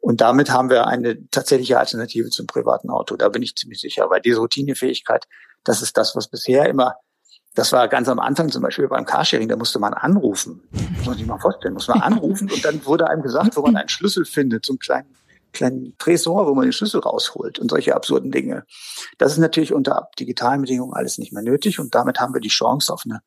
Und 0.01 0.21
damit 0.21 0.51
haben 0.51 0.69
wir 0.69 0.87
eine 0.87 1.29
tatsächliche 1.31 1.79
Alternative 1.79 2.29
zum 2.29 2.47
privaten 2.47 2.91
Auto. 2.91 3.17
Da 3.17 3.31
bin 3.31 3.43
ich 3.43 3.57
ziemlich 3.57 3.81
sicher, 3.81 4.11
weil 4.11 4.21
diese 4.21 4.39
Routinefähigkeit, 4.39 5.27
das 5.65 5.81
ist 5.81 5.97
das, 5.97 6.15
was 6.15 6.29
bisher 6.29 6.69
immer 6.69 6.97
das 7.55 7.73
war 7.73 7.89
ganz 7.89 8.09
am 8.09 8.19
Anfang 8.19 8.51
zum 8.51 8.63
Beispiel 8.63 8.89
beim 8.89 9.05
Carsharing, 9.05 9.49
da 9.49 9.57
musste 9.57 9.79
man 9.79 9.93
anrufen. 9.95 10.63
Muss 10.97 11.07
man 11.07 11.17
sich 11.17 11.27
mal 11.27 11.39
vorstellen, 11.39 11.75
muss 11.75 11.89
man 11.89 12.01
anrufen 12.01 12.51
und 12.51 12.65
dann 12.65 12.85
wurde 12.87 13.09
einem 13.09 13.23
gesagt, 13.23 13.57
wo 13.57 13.63
man 13.63 13.77
einen 13.77 13.89
Schlüssel 13.89 14.25
findet, 14.25 14.65
so 14.65 14.73
einen 14.73 14.79
kleinen, 14.79 15.17
kleinen 15.53 15.95
Tresor, 15.99 16.47
wo 16.47 16.55
man 16.55 16.65
den 16.65 16.73
Schlüssel 16.73 17.01
rausholt 17.01 17.59
und 17.59 17.71
solche 17.71 17.95
absurden 17.95 18.31
Dinge. 18.31 18.65
Das 19.19 19.33
ist 19.33 19.39
natürlich 19.39 19.73
unter 19.73 20.09
digitalen 20.19 20.63
Bedingungen 20.63 20.95
alles 20.95 21.19
nicht 21.19 21.33
mehr 21.33 21.43
nötig 21.43 21.81
und 21.81 21.95
damit 21.95 22.21
haben 22.21 22.35
wir 22.35 22.41
die 22.41 22.49
Chance 22.49 22.93
auf 22.93 23.03
eine 23.05 23.21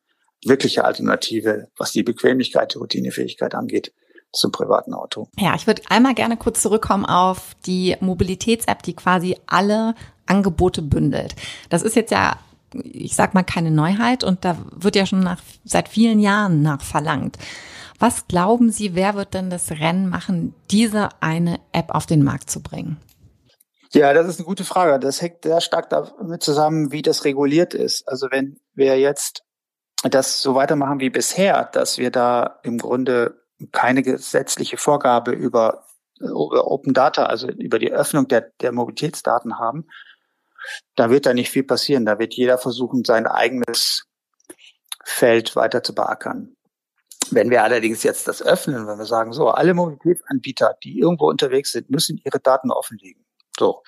wirkliche 0.43 0.85
Alternative, 0.85 1.67
was 1.77 1.91
die 1.91 2.03
Bequemlichkeit, 2.03 2.73
die 2.73 2.77
Routinefähigkeit 2.77 3.53
angeht 3.53 3.93
zum 4.31 4.51
privaten 4.51 4.93
Auto. 4.93 5.27
Ja, 5.37 5.55
ich 5.55 5.67
würde 5.67 5.81
einmal 5.89 6.13
gerne 6.13 6.37
kurz 6.37 6.61
zurückkommen 6.61 7.05
auf 7.05 7.55
die 7.65 7.95
Mobilitäts-App, 7.99 8.83
die 8.83 8.93
quasi 8.93 9.37
alle 9.47 9.95
Angebote 10.25 10.81
bündelt. 10.81 11.35
Das 11.69 11.83
ist 11.83 11.95
jetzt 11.95 12.11
ja 12.11 12.37
ich 12.83 13.15
sag 13.15 13.33
mal, 13.33 13.43
keine 13.43 13.71
Neuheit 13.71 14.23
und 14.23 14.45
da 14.45 14.57
wird 14.71 14.95
ja 14.95 15.05
schon 15.05 15.21
nach, 15.21 15.41
seit 15.63 15.89
vielen 15.89 16.19
Jahren 16.19 16.61
nach 16.61 16.81
verlangt. 16.81 17.37
Was 17.99 18.27
glauben 18.27 18.71
Sie, 18.71 18.95
wer 18.95 19.15
wird 19.15 19.33
denn 19.33 19.49
das 19.49 19.71
Rennen 19.71 20.09
machen, 20.09 20.53
diese 20.69 21.09
eine 21.21 21.59
App 21.71 21.91
auf 21.95 22.05
den 22.05 22.23
Markt 22.23 22.49
zu 22.49 22.61
bringen? 22.61 22.97
Ja, 23.93 24.13
das 24.13 24.27
ist 24.27 24.39
eine 24.39 24.45
gute 24.45 24.65
Frage. 24.65 24.99
Das 24.99 25.21
hängt 25.21 25.43
sehr 25.43 25.61
stark 25.61 25.89
damit 25.89 26.43
zusammen, 26.43 26.91
wie 26.91 27.01
das 27.01 27.23
reguliert 27.23 27.73
ist. 27.73 28.05
Also 28.07 28.27
wenn 28.29 28.59
wir 28.73 28.99
jetzt 28.99 29.43
das 30.03 30.41
so 30.41 30.55
weitermachen 30.55 30.99
wie 30.99 31.09
bisher, 31.09 31.69
dass 31.71 31.97
wir 31.97 32.11
da 32.11 32.59
im 32.63 32.77
Grunde 32.77 33.41
keine 33.71 34.03
gesetzliche 34.03 34.75
Vorgabe 34.75 35.31
über, 35.31 35.85
über 36.19 36.69
Open 36.69 36.93
Data, 36.93 37.27
also 37.27 37.47
über 37.47 37.79
die 37.79 37.91
Öffnung 37.91 38.27
der, 38.27 38.51
der 38.61 38.73
Mobilitätsdaten 38.73 39.59
haben, 39.59 39.87
da 40.95 41.09
wird 41.09 41.25
da 41.25 41.33
nicht 41.33 41.49
viel 41.49 41.63
passieren. 41.63 42.05
Da 42.05 42.19
wird 42.19 42.33
jeder 42.33 42.57
versuchen, 42.57 43.03
sein 43.03 43.27
eigenes 43.27 44.05
Feld 45.03 45.55
weiter 45.55 45.83
zu 45.83 45.93
beackern. 45.93 46.55
Wenn 47.31 47.49
wir 47.49 47.63
allerdings 47.63 48.03
jetzt 48.03 48.27
das 48.27 48.41
öffnen, 48.41 48.87
wenn 48.87 48.97
wir 48.97 49.05
sagen, 49.05 49.33
so, 49.33 49.49
alle 49.49 49.73
Mobilitätsanbieter, 49.73 50.77
die 50.83 50.99
irgendwo 50.99 51.29
unterwegs 51.29 51.71
sind, 51.71 51.89
müssen 51.89 52.21
ihre 52.23 52.39
Daten 52.39 52.71
offenlegen. 52.71 53.25
So, 53.57 53.83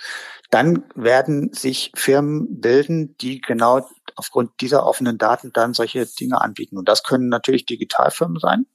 dann 0.50 0.86
werden 0.96 1.54
sich 1.54 1.92
Firmen 1.94 2.62
bilden, 2.62 3.18
die 3.18 3.42
genau 3.42 3.88
aufgrund 4.16 4.62
dieser 4.62 4.86
offenen 4.86 5.18
Daten 5.18 5.52
dann 5.54 5.74
solche 5.74 6.06
Dinge 6.06 6.42
anbieten. 6.42 6.78
Und 6.78 6.88
das 6.88 7.04
können 7.04 7.28
natürlich 7.28 7.66
Digitalfirmen 7.66 8.40
sein, 8.40 8.66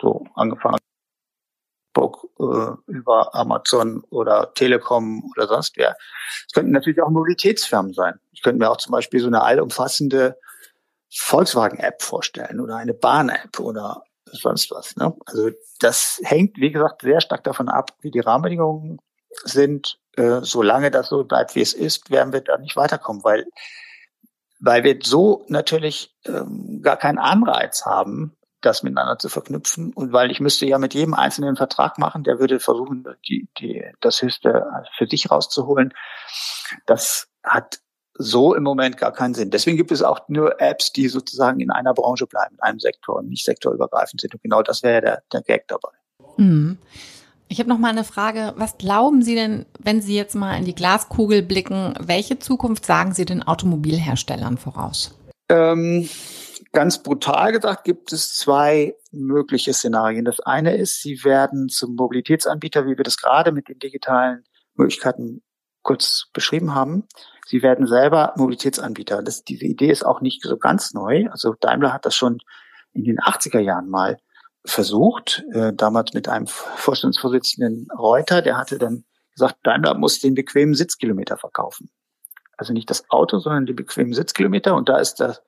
so 0.00 0.24
angefangen 0.34 0.76
äh, 2.42 2.90
über 2.90 3.34
Amazon 3.34 4.02
oder 4.10 4.52
Telekom 4.54 5.30
oder 5.34 5.46
sonst 5.46 5.76
wer. 5.76 5.96
Es 6.46 6.52
könnten 6.52 6.72
natürlich 6.72 7.00
auch 7.02 7.10
Mobilitätsfirmen 7.10 7.92
sein. 7.92 8.18
Ich 8.32 8.42
könnte 8.42 8.58
mir 8.58 8.70
auch 8.70 8.76
zum 8.76 8.92
Beispiel 8.92 9.20
so 9.20 9.28
eine 9.28 9.42
allumfassende 9.42 10.38
Volkswagen-App 11.14 12.02
vorstellen 12.02 12.60
oder 12.60 12.76
eine 12.76 12.94
Bahn-App 12.94 13.60
oder 13.60 14.02
sonst 14.26 14.70
was. 14.70 14.96
Ne? 14.96 15.14
Also 15.26 15.50
das 15.80 16.20
hängt, 16.24 16.56
wie 16.56 16.72
gesagt, 16.72 17.02
sehr 17.02 17.20
stark 17.20 17.44
davon 17.44 17.68
ab, 17.68 17.92
wie 18.00 18.10
die 18.10 18.20
Rahmenbedingungen 18.20 18.98
sind. 19.44 19.98
Äh, 20.16 20.40
solange 20.42 20.90
das 20.90 21.08
so 21.08 21.24
bleibt, 21.24 21.54
wie 21.54 21.62
es 21.62 21.74
ist, 21.74 22.10
werden 22.10 22.32
wir 22.32 22.40
da 22.40 22.58
nicht 22.58 22.76
weiterkommen, 22.76 23.24
weil 23.24 23.46
weil 24.64 24.84
wir 24.84 24.96
so 25.02 25.44
natürlich 25.48 26.14
ähm, 26.24 26.80
gar 26.82 26.96
keinen 26.96 27.18
Anreiz 27.18 27.84
haben, 27.84 28.36
das 28.62 28.82
miteinander 28.82 29.18
zu 29.18 29.28
verknüpfen. 29.28 29.92
Und 29.92 30.12
weil 30.12 30.30
ich 30.30 30.40
müsste 30.40 30.66
ja 30.66 30.78
mit 30.78 30.94
jedem 30.94 31.14
einzelnen 31.14 31.56
Vertrag 31.56 31.98
machen, 31.98 32.24
der 32.24 32.38
würde 32.38 32.60
versuchen, 32.60 33.04
die, 33.28 33.48
die, 33.58 33.84
das 34.00 34.22
Höchste 34.22 34.66
für 34.96 35.06
sich 35.06 35.30
rauszuholen. 35.30 35.92
Das 36.86 37.28
hat 37.44 37.80
so 38.14 38.54
im 38.54 38.62
Moment 38.62 38.96
gar 38.98 39.12
keinen 39.12 39.34
Sinn. 39.34 39.50
Deswegen 39.50 39.76
gibt 39.76 39.90
es 39.90 40.02
auch 40.02 40.28
nur 40.28 40.60
Apps, 40.60 40.92
die 40.92 41.08
sozusagen 41.08 41.60
in 41.60 41.70
einer 41.70 41.94
Branche 41.94 42.26
bleiben, 42.26 42.54
in 42.56 42.60
einem 42.60 42.78
Sektor 42.78 43.16
und 43.16 43.28
nicht 43.28 43.44
sektorübergreifend 43.44 44.20
sind. 44.20 44.34
Und 44.34 44.42
genau 44.42 44.62
das 44.62 44.82
wäre 44.82 45.00
der, 45.00 45.22
der 45.32 45.42
Gag 45.42 45.66
dabei. 45.68 45.90
Mhm. 46.36 46.78
Ich 47.48 47.58
habe 47.58 47.68
noch 47.68 47.78
mal 47.78 47.90
eine 47.90 48.04
Frage. 48.04 48.54
Was 48.56 48.78
glauben 48.78 49.22
Sie 49.22 49.34
denn, 49.34 49.66
wenn 49.78 50.00
Sie 50.00 50.16
jetzt 50.16 50.34
mal 50.34 50.56
in 50.56 50.64
die 50.64 50.74
Glaskugel 50.74 51.42
blicken, 51.42 51.94
welche 52.00 52.38
Zukunft 52.38 52.86
sagen 52.86 53.12
Sie 53.12 53.26
den 53.26 53.42
Automobilherstellern 53.42 54.56
voraus? 54.56 55.18
Ähm, 55.50 56.08
Ganz 56.72 57.02
brutal 57.02 57.52
gesagt 57.52 57.84
gibt 57.84 58.12
es 58.12 58.34
zwei 58.34 58.96
mögliche 59.10 59.74
Szenarien. 59.74 60.24
Das 60.24 60.40
eine 60.40 60.74
ist, 60.74 61.02
sie 61.02 61.22
werden 61.22 61.68
zum 61.68 61.94
Mobilitätsanbieter, 61.96 62.86
wie 62.86 62.96
wir 62.96 63.04
das 63.04 63.18
gerade 63.18 63.52
mit 63.52 63.68
den 63.68 63.78
digitalen 63.78 64.44
Möglichkeiten 64.74 65.42
kurz 65.82 66.28
beschrieben 66.32 66.74
haben. 66.74 67.06
Sie 67.46 67.62
werden 67.62 67.86
selber 67.86 68.32
Mobilitätsanbieter. 68.36 69.22
Das, 69.22 69.44
diese 69.44 69.66
Idee 69.66 69.90
ist 69.90 70.04
auch 70.04 70.22
nicht 70.22 70.42
so 70.42 70.56
ganz 70.56 70.94
neu. 70.94 71.28
Also 71.30 71.54
Daimler 71.60 71.92
hat 71.92 72.06
das 72.06 72.14
schon 72.14 72.38
in 72.94 73.04
den 73.04 73.18
80er 73.18 73.60
Jahren 73.60 73.90
mal 73.90 74.18
versucht, 74.64 75.44
äh, 75.52 75.72
damals 75.74 76.14
mit 76.14 76.28
einem 76.28 76.46
Vorstandsvorsitzenden 76.46 77.88
Reuter, 77.90 78.42
der 78.42 78.56
hatte 78.56 78.78
dann 78.78 79.04
gesagt, 79.32 79.56
Daimler 79.64 79.94
muss 79.94 80.20
den 80.20 80.34
bequemen 80.34 80.74
Sitzkilometer 80.74 81.36
verkaufen. 81.36 81.90
Also 82.56 82.72
nicht 82.72 82.88
das 82.88 83.10
Auto, 83.10 83.40
sondern 83.40 83.66
die 83.66 83.72
bequemen 83.72 84.14
Sitzkilometer. 84.14 84.74
Und 84.74 84.88
da 84.88 84.98
ist 84.98 85.16
das 85.16 85.42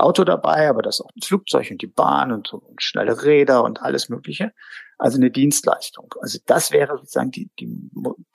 Auto 0.00 0.24
dabei, 0.24 0.68
aber 0.68 0.82
das 0.82 1.00
auch 1.00 1.10
ein 1.16 1.22
Flugzeug 1.22 1.70
und 1.70 1.82
die 1.82 1.86
Bahn 1.86 2.32
und, 2.32 2.46
so, 2.46 2.58
und 2.58 2.82
schnelle 2.82 3.22
Räder 3.22 3.64
und 3.64 3.82
alles 3.82 4.08
Mögliche. 4.08 4.52
Also 4.98 5.18
eine 5.18 5.30
Dienstleistung. 5.30 6.14
Also 6.20 6.38
das 6.46 6.70
wäre 6.70 6.96
sozusagen 6.96 7.30
die, 7.30 7.50
die, 7.58 7.68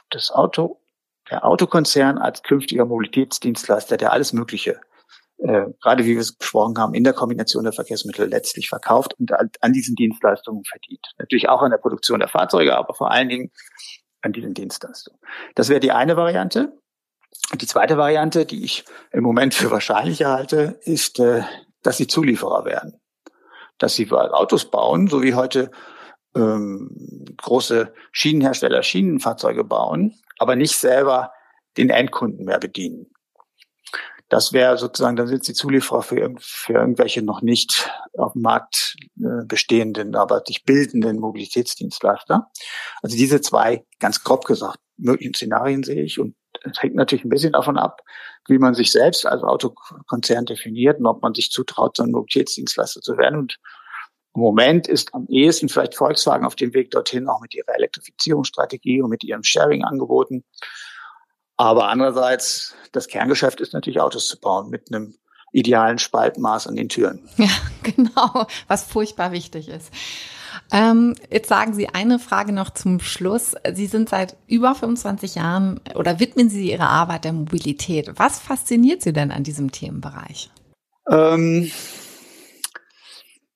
das 0.10 0.32
Auto, 0.32 0.82
der 1.30 1.46
Autokonzern 1.46 2.18
als 2.18 2.44
künftiger 2.44 2.86
Mobilitätsdienstleister, 2.86 3.98
der 3.98 4.14
alles 4.14 4.34
Mögliche, 4.34 4.80
äh, 5.40 5.66
gerade 5.82 6.06
wie 6.06 6.14
wir 6.14 6.22
es 6.22 6.36
besprochen 6.36 6.78
haben, 6.78 6.94
in 6.94 7.04
der 7.04 7.14
Kombination 7.14 7.64
der 7.64 7.74
Verkehrsmittel 7.74 8.28
letztlich 8.28 8.70
verkauft 8.70 9.14
und 9.20 9.32
an 9.34 9.74
diesen 9.74 9.96
Dienstleistungen 9.96 10.64
verdient. 10.64 11.06
Natürlich 11.18 11.50
auch 11.50 11.62
an 11.62 11.72
der 11.72 11.78
Produktion 11.78 12.20
der 12.20 12.30
Fahrzeuge, 12.30 12.78
aber 12.78 12.94
vor 12.94 13.12
allen 13.12 13.30
Dingen 13.30 13.52
an 14.22 14.34
diesen 14.34 14.54
Dienstleistungen. 14.54 15.20
Das 15.56 15.70
wäre 15.70 15.80
die 15.80 15.92
eine 15.92 16.18
Variante. 16.18 16.78
Die 17.56 17.68
zweite 17.68 17.98
Variante, 17.98 18.46
die 18.46 18.64
ich 18.64 18.84
im 19.12 19.24
Moment 19.24 19.54
für 19.54 19.72
wahrscheinlich 19.72 20.24
halte, 20.24 20.80
ist, 20.84 21.20
äh, 21.20 21.44
dass 21.82 21.98
sie 21.98 22.08
Zulieferer 22.08 22.66
werden. 22.66 23.00
Dass 23.78 23.96
sie 23.96 24.12
Autos 24.12 24.70
bauen, 24.70 25.08
so 25.08 25.22
wie 25.24 25.36
heute 25.36 25.72
ähm, 26.36 27.26
große 27.38 27.94
Schienenhersteller 28.12 28.84
Schienenfahrzeuge 28.84 29.64
bauen, 29.64 30.16
aber 30.40 30.56
nicht 30.56 30.78
selber 30.78 31.32
den 31.78 31.90
Endkunden 31.90 32.46
mehr 32.46 32.60
bedienen. 32.60 33.08
Das 34.30 34.52
wäre 34.52 34.78
sozusagen, 34.78 35.16
dann 35.16 35.28
sind 35.28 35.46
sie 35.46 35.54
Zulieferer 35.54 36.02
für, 36.02 36.36
für 36.40 36.74
irgendwelche 36.74 37.22
noch 37.22 37.42
nicht 37.42 37.90
auf 38.18 38.34
dem 38.34 38.42
Markt 38.42 38.98
äh, 39.18 39.46
bestehenden, 39.46 40.16
aber 40.16 40.44
sich 40.46 40.66
bildenden 40.66 41.20
Mobilitätsdienstleister. 41.20 42.52
Also 43.02 43.16
diese 43.16 43.40
zwei, 43.40 43.86
ganz 44.00 44.24
grob 44.24 44.44
gesagt, 44.44 44.80
möglichen 44.98 45.34
Szenarien 45.34 45.84
sehe 45.84 46.04
ich 46.04 46.20
und 46.20 46.36
es 46.70 46.82
hängt 46.82 46.96
natürlich 46.96 47.26
ein 47.26 47.30
bisschen 47.30 47.54
davon 47.54 47.78
ab, 47.78 48.02
wie 48.48 48.58
man 48.58 48.74
sich 48.74 48.92
selbst 48.92 49.26
als 49.26 49.44
Autokonzern 49.44 50.46
definiert 50.46 51.00
und 51.00 51.06
ob 51.06 51.22
man 51.22 51.34
sich 51.34 51.52
zutraut, 51.52 51.98
so 51.98 52.04
ein 52.04 52.12
Mobilitätsdienstleister 52.12 53.02
zu 53.02 53.18
werden. 53.18 53.40
Und 53.40 53.60
im 54.36 54.42
Moment 54.42 54.88
ist 54.88 55.14
am 55.14 55.26
ehesten 55.28 55.70
vielleicht 55.70 55.96
Volkswagen 55.96 56.46
auf 56.46 56.56
dem 56.56 56.74
Weg 56.74 56.92
dorthin, 56.92 57.28
auch 57.28 57.42
mit 57.42 57.56
ihrer 57.56 57.76
Elektrifizierungsstrategie 57.76 59.02
und 59.02 59.10
mit 59.10 59.24
ihren 59.24 59.44
Sharing-Angeboten. 59.44 60.44
Aber 61.58 61.88
andererseits, 61.88 62.76
das 62.92 63.08
Kerngeschäft 63.08 63.60
ist 63.62 63.74
natürlich 63.74 64.00
Autos 64.00 64.28
zu 64.28 64.40
bauen 64.40 64.70
mit 64.70 64.94
einem 64.94 65.16
idealen 65.52 65.98
Spaltmaß 65.98 66.68
an 66.68 66.76
den 66.76 66.90
Türen. 66.90 67.28
Ja, 67.38 67.50
genau, 67.84 68.46
was 68.68 68.84
furchtbar 68.84 69.32
wichtig 69.32 69.70
ist. 69.70 69.92
Ähm, 70.72 71.16
jetzt 71.32 71.48
sagen 71.48 71.74
Sie 71.74 71.90
eine 71.90 72.20
Frage 72.20 72.52
noch 72.52 72.72
zum 72.72 73.00
Schluss. 73.00 73.56
Sie 73.74 73.86
sind 73.86 74.10
seit 74.10 74.36
über 74.48 74.76
25 74.76 75.36
Jahren 75.36 75.80
oder 75.96 76.20
widmen 76.20 76.50
Sie 76.50 76.72
Ihre 76.72 76.88
Arbeit 76.88 77.24
der 77.26 77.34
Mobilität. 77.34 78.12
Was 78.16 78.40
fasziniert 78.40 79.02
Sie 79.02 79.14
denn 79.14 79.32
an 79.32 79.44
diesem 79.44 79.72
Themenbereich? 79.72 80.50
Ähm, 81.10 81.72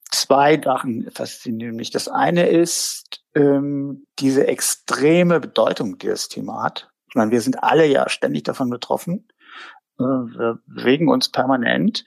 zwei 0.10 0.62
Sachen 0.62 1.10
faszinieren 1.12 1.76
mich. 1.76 1.91
Das 1.91 2.08
eine 2.08 2.47
ist 2.47 3.21
ähm, 3.36 4.06
diese 4.19 4.47
extreme 4.47 5.39
Bedeutung, 5.39 5.97
die 5.97 6.08
das 6.08 6.30
Thema 6.30 6.63
hat. 6.63 6.89
Ich 7.10 7.15
meine, 7.15 7.32
wir 7.32 7.41
sind 7.41 7.62
alle 7.62 7.86
ja 7.88 8.08
ständig 8.08 8.43
davon 8.43 8.69
betroffen. 8.69 9.28
Äh, 10.00 10.04
wir 10.04 10.60
bewegen 10.65 11.10
uns 11.10 11.30
permanent 11.30 12.06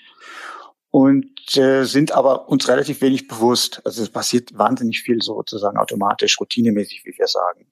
und 0.94 1.57
äh, 1.57 1.83
sind 1.83 2.12
aber 2.12 2.48
uns 2.48 2.68
relativ 2.68 3.00
wenig 3.00 3.26
bewusst. 3.26 3.83
Also 3.85 4.00
es 4.00 4.11
passiert 4.11 4.57
wahnsinnig 4.57 5.00
viel 5.00 5.20
sozusagen 5.20 5.76
automatisch, 5.76 6.38
routinemäßig, 6.38 7.02
wie 7.04 7.18
wir 7.18 7.26
sagen. 7.26 7.66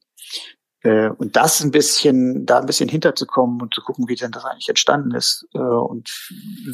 Äh, 0.81 1.11
und 1.11 1.37
das 1.37 1.63
ein 1.63 1.71
bisschen, 1.71 2.47
da 2.47 2.59
ein 2.59 2.67
bisschen 2.67 2.89
hinterzukommen 2.89 3.63
und 3.63 3.75
zu 3.75 3.81
gucken, 3.81 4.09
wie 4.09 4.17
denn 4.17 4.33
das 4.33 4.45
eigentlich 4.45 4.69
entstanden 4.69 5.15
ist 5.15 5.47
äh, 5.55 5.59
und 5.59 6.11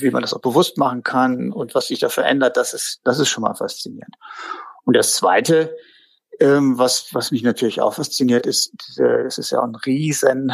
wie 0.00 0.10
man 0.10 0.22
das 0.22 0.32
auch 0.32 0.40
bewusst 0.40 0.78
machen 0.78 1.02
kann 1.02 1.52
und 1.52 1.74
was 1.74 1.88
sich 1.88 1.98
da 1.98 2.08
verändert, 2.08 2.56
das 2.56 2.72
ist, 2.72 3.00
das 3.04 3.18
ist 3.18 3.28
schon 3.28 3.42
mal 3.42 3.54
faszinierend. 3.54 4.16
Und 4.86 4.96
das 4.96 5.12
Zweite, 5.16 5.76
ähm, 6.40 6.78
was, 6.78 7.12
was 7.12 7.30
mich 7.30 7.42
natürlich 7.42 7.82
auch 7.82 7.92
fasziniert, 7.92 8.46
ist, 8.46 8.72
diese, 8.88 9.04
es 9.26 9.36
ist 9.36 9.50
ja 9.50 9.60
ein 9.60 9.74
riesen 9.74 10.50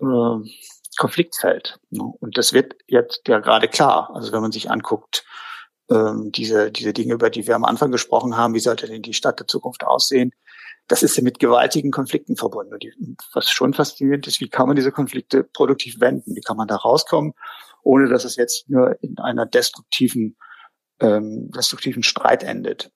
äh, 0.00 0.48
Konfliktfeld. 0.96 1.78
Und 1.90 2.36
das 2.38 2.52
wird 2.52 2.74
jetzt 2.86 3.22
ja 3.26 3.38
gerade 3.40 3.68
klar. 3.68 4.10
Also 4.14 4.32
wenn 4.32 4.42
man 4.42 4.52
sich 4.52 4.70
anguckt, 4.70 5.24
ähm, 5.90 6.30
diese, 6.32 6.70
diese 6.70 6.92
Dinge, 6.92 7.14
über 7.14 7.30
die 7.30 7.46
wir 7.46 7.54
am 7.54 7.64
Anfang 7.64 7.90
gesprochen 7.90 8.36
haben, 8.36 8.54
wie 8.54 8.60
sollte 8.60 8.86
denn 8.86 9.02
die 9.02 9.14
Stadt 9.14 9.38
der 9.38 9.46
Zukunft 9.46 9.84
aussehen, 9.84 10.32
das 10.88 11.02
ist 11.02 11.16
ja 11.16 11.22
mit 11.22 11.38
gewaltigen 11.38 11.90
Konflikten 11.90 12.36
verbunden. 12.36 12.74
Und 12.74 13.16
was 13.32 13.50
schon 13.50 13.72
faszinierend 13.72 14.26
ist, 14.26 14.40
wie 14.40 14.48
kann 14.48 14.66
man 14.66 14.76
diese 14.76 14.92
Konflikte 14.92 15.44
produktiv 15.44 16.00
wenden? 16.00 16.36
Wie 16.36 16.42
kann 16.42 16.56
man 16.56 16.68
da 16.68 16.76
rauskommen, 16.76 17.32
ohne 17.82 18.08
dass 18.08 18.24
es 18.24 18.36
jetzt 18.36 18.68
nur 18.68 18.96
in 19.02 19.18
einer 19.18 19.46
destruktiven, 19.46 20.36
ähm, 21.00 21.50
destruktiven 21.50 22.02
Streit 22.02 22.42
endet? 22.42 22.90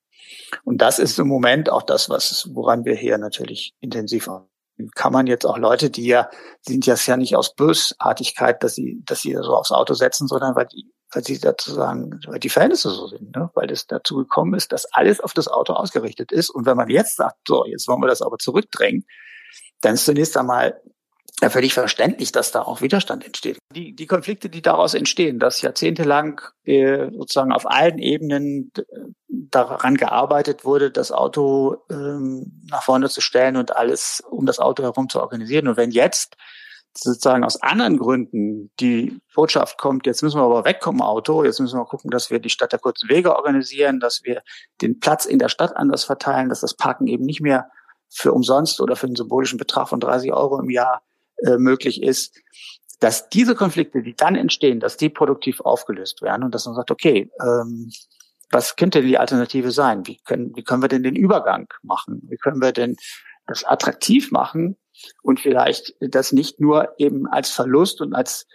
Und 0.65 0.83
das 0.83 0.99
ist 0.99 1.19
im 1.19 1.29
Moment 1.29 1.71
auch 1.71 1.83
das, 1.83 2.11
was, 2.11 2.51
woran 2.53 2.85
wir 2.85 2.95
hier 2.95 3.17
natürlich 3.17 3.75
intensiv 3.81 4.29
arbeiten 4.29 4.58
kann 4.95 5.13
man 5.13 5.27
jetzt 5.27 5.45
auch 5.45 5.59
Leute, 5.59 5.91
die 5.91 6.07
ja, 6.07 6.31
sind 6.63 6.87
jetzt 6.87 7.07
ja 7.07 7.17
nicht 7.17 7.37
aus 7.37 7.55
Bösartigkeit, 7.55 8.63
dass 8.63 8.75
sie, 8.75 9.03
dass 9.05 9.23
sie 9.23 9.35
so 9.35 9.55
aufs 9.55 9.73
Auto 9.73 9.95
setzen, 9.95 10.29
sondern 10.29 10.55
weil 10.55 10.67
die, 10.67 10.91
weil 11.13 11.25
sie 11.25 11.39
dazu 11.39 11.73
sagen, 11.73 12.21
weil 12.27 12.39
die 12.39 12.49
Verhältnisse 12.49 12.91
so 12.91 13.09
sind, 13.09 13.35
ne? 13.35 13.51
weil 13.55 13.71
es 13.71 13.87
dazu 13.87 14.17
gekommen 14.17 14.55
ist, 14.55 14.73
dass 14.73 14.87
alles 14.93 15.21
auf 15.21 15.33
das 15.33 15.49
Auto 15.49 15.73
ausgerichtet 15.73 16.33
ist. 16.33 16.51
Und 16.51 16.67
wenn 16.67 16.77
man 16.77 16.89
jetzt 16.89 17.17
sagt, 17.17 17.39
so, 17.47 17.65
jetzt 17.65 17.89
wollen 17.89 18.01
wir 18.01 18.09
das 18.09 18.23
aber 18.23 18.39
zurückdrängen, 18.39 19.05
dann 19.81 19.95
ist 19.95 20.05
zunächst 20.05 20.37
einmal 20.37 20.81
völlig 21.49 21.73
verständlich, 21.73 22.33
dass 22.33 22.51
da 22.51 22.63
auch 22.63 22.81
Widerstand 22.81 23.25
entsteht. 23.25 23.59
Die, 23.75 23.95
die 23.95 24.07
Konflikte, 24.07 24.49
die 24.51 24.63
daraus 24.63 24.95
entstehen, 24.95 25.39
dass 25.39 25.63
jahrzehntelang 25.63 26.41
äh, 26.65 27.11
sozusagen 27.13 27.53
auf 27.53 27.71
allen 27.71 27.99
Ebenen 27.99 28.73
daran 29.51 29.97
gearbeitet 29.97 30.65
wurde, 30.65 30.91
das 30.91 31.13
Auto 31.13 31.79
ähm, 31.91 32.63
nach 32.71 32.83
vorne 32.83 33.09
zu 33.09 33.21
stellen 33.21 33.57
und 33.57 33.77
alles 33.77 34.23
um 34.29 34.47
das 34.47 34.59
Auto 34.59 34.83
herum 34.83 35.09
zu 35.09 35.21
organisieren. 35.21 35.69
Und 35.69 35.77
wenn 35.77 35.91
jetzt 35.91 36.37
sozusagen 36.95 37.45
aus 37.45 37.63
anderen 37.63 37.99
Gründen 37.99 38.71
die 38.81 39.21
Botschaft 39.35 39.79
kommt, 39.79 40.07
jetzt 40.07 40.23
müssen 40.23 40.39
wir 40.41 40.45
aber 40.45 40.65
wegkommen 40.65 41.03
Auto, 41.03 41.45
jetzt 41.45 41.61
müssen 41.61 41.79
wir 41.79 41.85
gucken, 41.85 42.11
dass 42.11 42.31
wir 42.31 42.41
die 42.41 42.51
Stadt 42.51 42.73
der 42.73 42.79
kurzen 42.79 43.09
Wege 43.09 43.37
organisieren, 43.37 44.01
dass 44.01 44.23
wir 44.25 44.43
den 44.81 44.99
Platz 44.99 45.25
in 45.25 45.39
der 45.39 45.49
Stadt 45.49 45.77
anders 45.77 46.05
verteilen, 46.05 46.49
dass 46.49 46.61
das 46.61 46.75
Parken 46.75 47.07
eben 47.07 47.25
nicht 47.25 47.41
mehr 47.41 47.71
für 48.11 48.33
umsonst 48.33 48.81
oder 48.81 48.97
für 48.97 49.07
einen 49.07 49.17
symbolischen 49.17 49.59
Betrag 49.59 49.89
von 49.89 50.01
30 50.01 50.33
Euro 50.33 50.59
im 50.59 50.71
Jahr 50.71 51.03
äh, 51.45 51.59
möglich 51.59 52.03
ist, 52.03 52.35
dass 53.01 53.29
diese 53.29 53.55
Konflikte, 53.55 54.03
die 54.03 54.15
dann 54.15 54.35
entstehen, 54.35 54.81
dass 54.81 54.97
die 54.97 55.09
produktiv 55.09 55.61
aufgelöst 55.61 56.23
werden 56.23 56.43
und 56.43 56.55
dass 56.55 56.67
man 56.67 56.75
sagt, 56.75 56.91
okay, 56.91 57.31
ähm, 57.41 57.93
was 58.51 58.77
könnte 58.77 59.03
die 59.03 59.19
Alternative 59.19 59.71
sein? 59.71 60.07
Wie 60.07 60.19
können, 60.25 60.55
wie 60.57 60.65
können 60.65 60.83
wir 60.83 60.89
denn 60.89 61.03
den 61.03 61.17
Übergang 61.17 61.69
machen? 61.83 62.23
Wie 62.29 62.37
können 62.37 62.63
wir 62.63 62.73
denn 62.73 62.97
das 63.47 63.65
attraktiv 63.65 64.31
machen 64.31 64.77
und 65.23 65.41
vielleicht 65.41 65.95
das 66.01 66.33
nicht 66.33 66.61
nur 66.61 66.95
eben 66.99 67.27
als 67.27 67.51
Verlust 67.51 68.01
und 68.01 68.15
als 68.15 68.47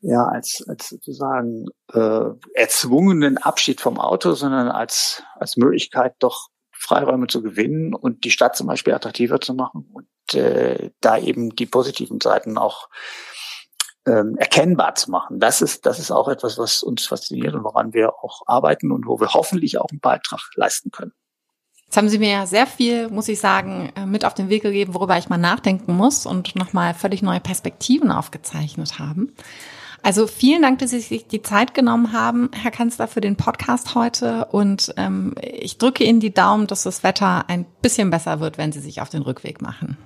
ja 0.00 0.24
als 0.24 0.64
als 0.68 0.88
sozusagen 0.88 1.66
äh, 1.92 2.30
erzwungenen 2.54 3.38
Abschied 3.38 3.80
vom 3.80 3.98
Auto, 3.98 4.32
sondern 4.32 4.68
als 4.68 5.22
als 5.36 5.56
Möglichkeit 5.56 6.14
doch 6.18 6.48
Freiräume 6.70 7.26
zu 7.26 7.42
gewinnen 7.42 7.94
und 7.94 8.24
die 8.24 8.30
Stadt 8.30 8.56
zum 8.56 8.66
Beispiel 8.66 8.92
attraktiver 8.92 9.40
zu 9.40 9.54
machen 9.54 9.88
und 9.92 10.34
äh, 10.34 10.90
da 11.00 11.18
eben 11.18 11.56
die 11.56 11.66
positiven 11.66 12.20
Seiten 12.20 12.58
auch 12.58 12.88
ähm, 14.06 14.36
erkennbar 14.38 14.94
zu 14.94 15.10
machen. 15.10 15.40
Das 15.40 15.60
ist, 15.60 15.84
das 15.84 15.98
ist 15.98 16.10
auch 16.10 16.28
etwas, 16.28 16.58
was 16.58 16.82
uns 16.82 17.06
fasziniert 17.06 17.54
und 17.54 17.64
woran 17.64 17.92
wir 17.92 18.14
auch 18.22 18.42
arbeiten 18.46 18.92
und 18.92 19.06
wo 19.06 19.20
wir 19.20 19.34
hoffentlich 19.34 19.78
auch 19.78 19.90
einen 19.90 20.00
Beitrag 20.00 20.40
leisten 20.54 20.90
können. 20.90 21.12
Jetzt 21.86 21.96
haben 21.96 22.08
Sie 22.08 22.18
mir 22.18 22.30
ja 22.30 22.46
sehr 22.46 22.66
viel, 22.66 23.08
muss 23.08 23.28
ich 23.28 23.38
sagen, 23.38 23.92
äh, 23.96 24.06
mit 24.06 24.24
auf 24.24 24.34
den 24.34 24.48
Weg 24.48 24.62
gegeben, 24.62 24.94
worüber 24.94 25.16
ich 25.18 25.28
mal 25.28 25.38
nachdenken 25.38 25.96
muss 25.96 26.26
und 26.26 26.56
nochmal 26.56 26.94
völlig 26.94 27.22
neue 27.22 27.40
Perspektiven 27.40 28.10
aufgezeichnet 28.10 28.98
haben. 28.98 29.32
Also 30.02 30.26
vielen 30.26 30.62
Dank, 30.62 30.78
dass 30.80 30.90
Sie 30.90 31.00
sich 31.00 31.26
die 31.26 31.42
Zeit 31.42 31.74
genommen 31.74 32.12
haben, 32.12 32.50
Herr 32.52 32.70
Kanzler, 32.70 33.08
für 33.08 33.20
den 33.20 33.36
Podcast 33.36 33.94
heute. 33.94 34.46
Und 34.46 34.94
ähm, 34.96 35.34
ich 35.40 35.78
drücke 35.78 36.04
Ihnen 36.04 36.20
die 36.20 36.34
Daumen, 36.34 36.66
dass 36.66 36.84
das 36.84 37.02
Wetter 37.02 37.44
ein 37.48 37.66
bisschen 37.82 38.10
besser 38.10 38.40
wird, 38.40 38.58
wenn 38.58 38.72
Sie 38.72 38.80
sich 38.80 39.00
auf 39.00 39.08
den 39.08 39.22
Rückweg 39.22 39.62
machen. 39.62 39.96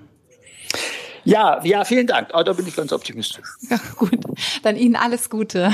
Ja, 1.24 1.62
ja, 1.64 1.84
vielen 1.84 2.06
Dank. 2.06 2.30
Oh, 2.34 2.42
da 2.42 2.52
bin 2.52 2.66
ich 2.66 2.76
ganz 2.76 2.92
optimistisch. 2.92 3.46
Ja, 3.68 3.78
gut. 3.96 4.18
Dann 4.62 4.76
Ihnen 4.76 4.96
alles 4.96 5.30
Gute. 5.30 5.72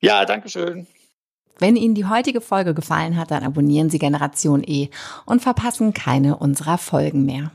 Ja, 0.00 0.24
danke 0.24 0.48
schön. 0.48 0.86
Wenn 1.58 1.76
Ihnen 1.76 1.94
die 1.94 2.06
heutige 2.06 2.40
Folge 2.40 2.74
gefallen 2.74 3.16
hat, 3.16 3.30
dann 3.30 3.44
abonnieren 3.44 3.88
Sie 3.88 3.98
Generation 3.98 4.64
E 4.66 4.88
und 5.26 5.42
verpassen 5.42 5.92
keine 5.94 6.36
unserer 6.36 6.78
Folgen 6.78 7.24
mehr. 7.24 7.52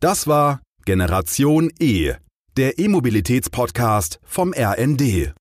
Das 0.00 0.26
war 0.26 0.60
Generation 0.84 1.70
E, 1.78 2.14
der 2.56 2.78
E-Mobilitäts-Podcast 2.78 4.20
vom 4.24 4.54
RND. 4.56 5.34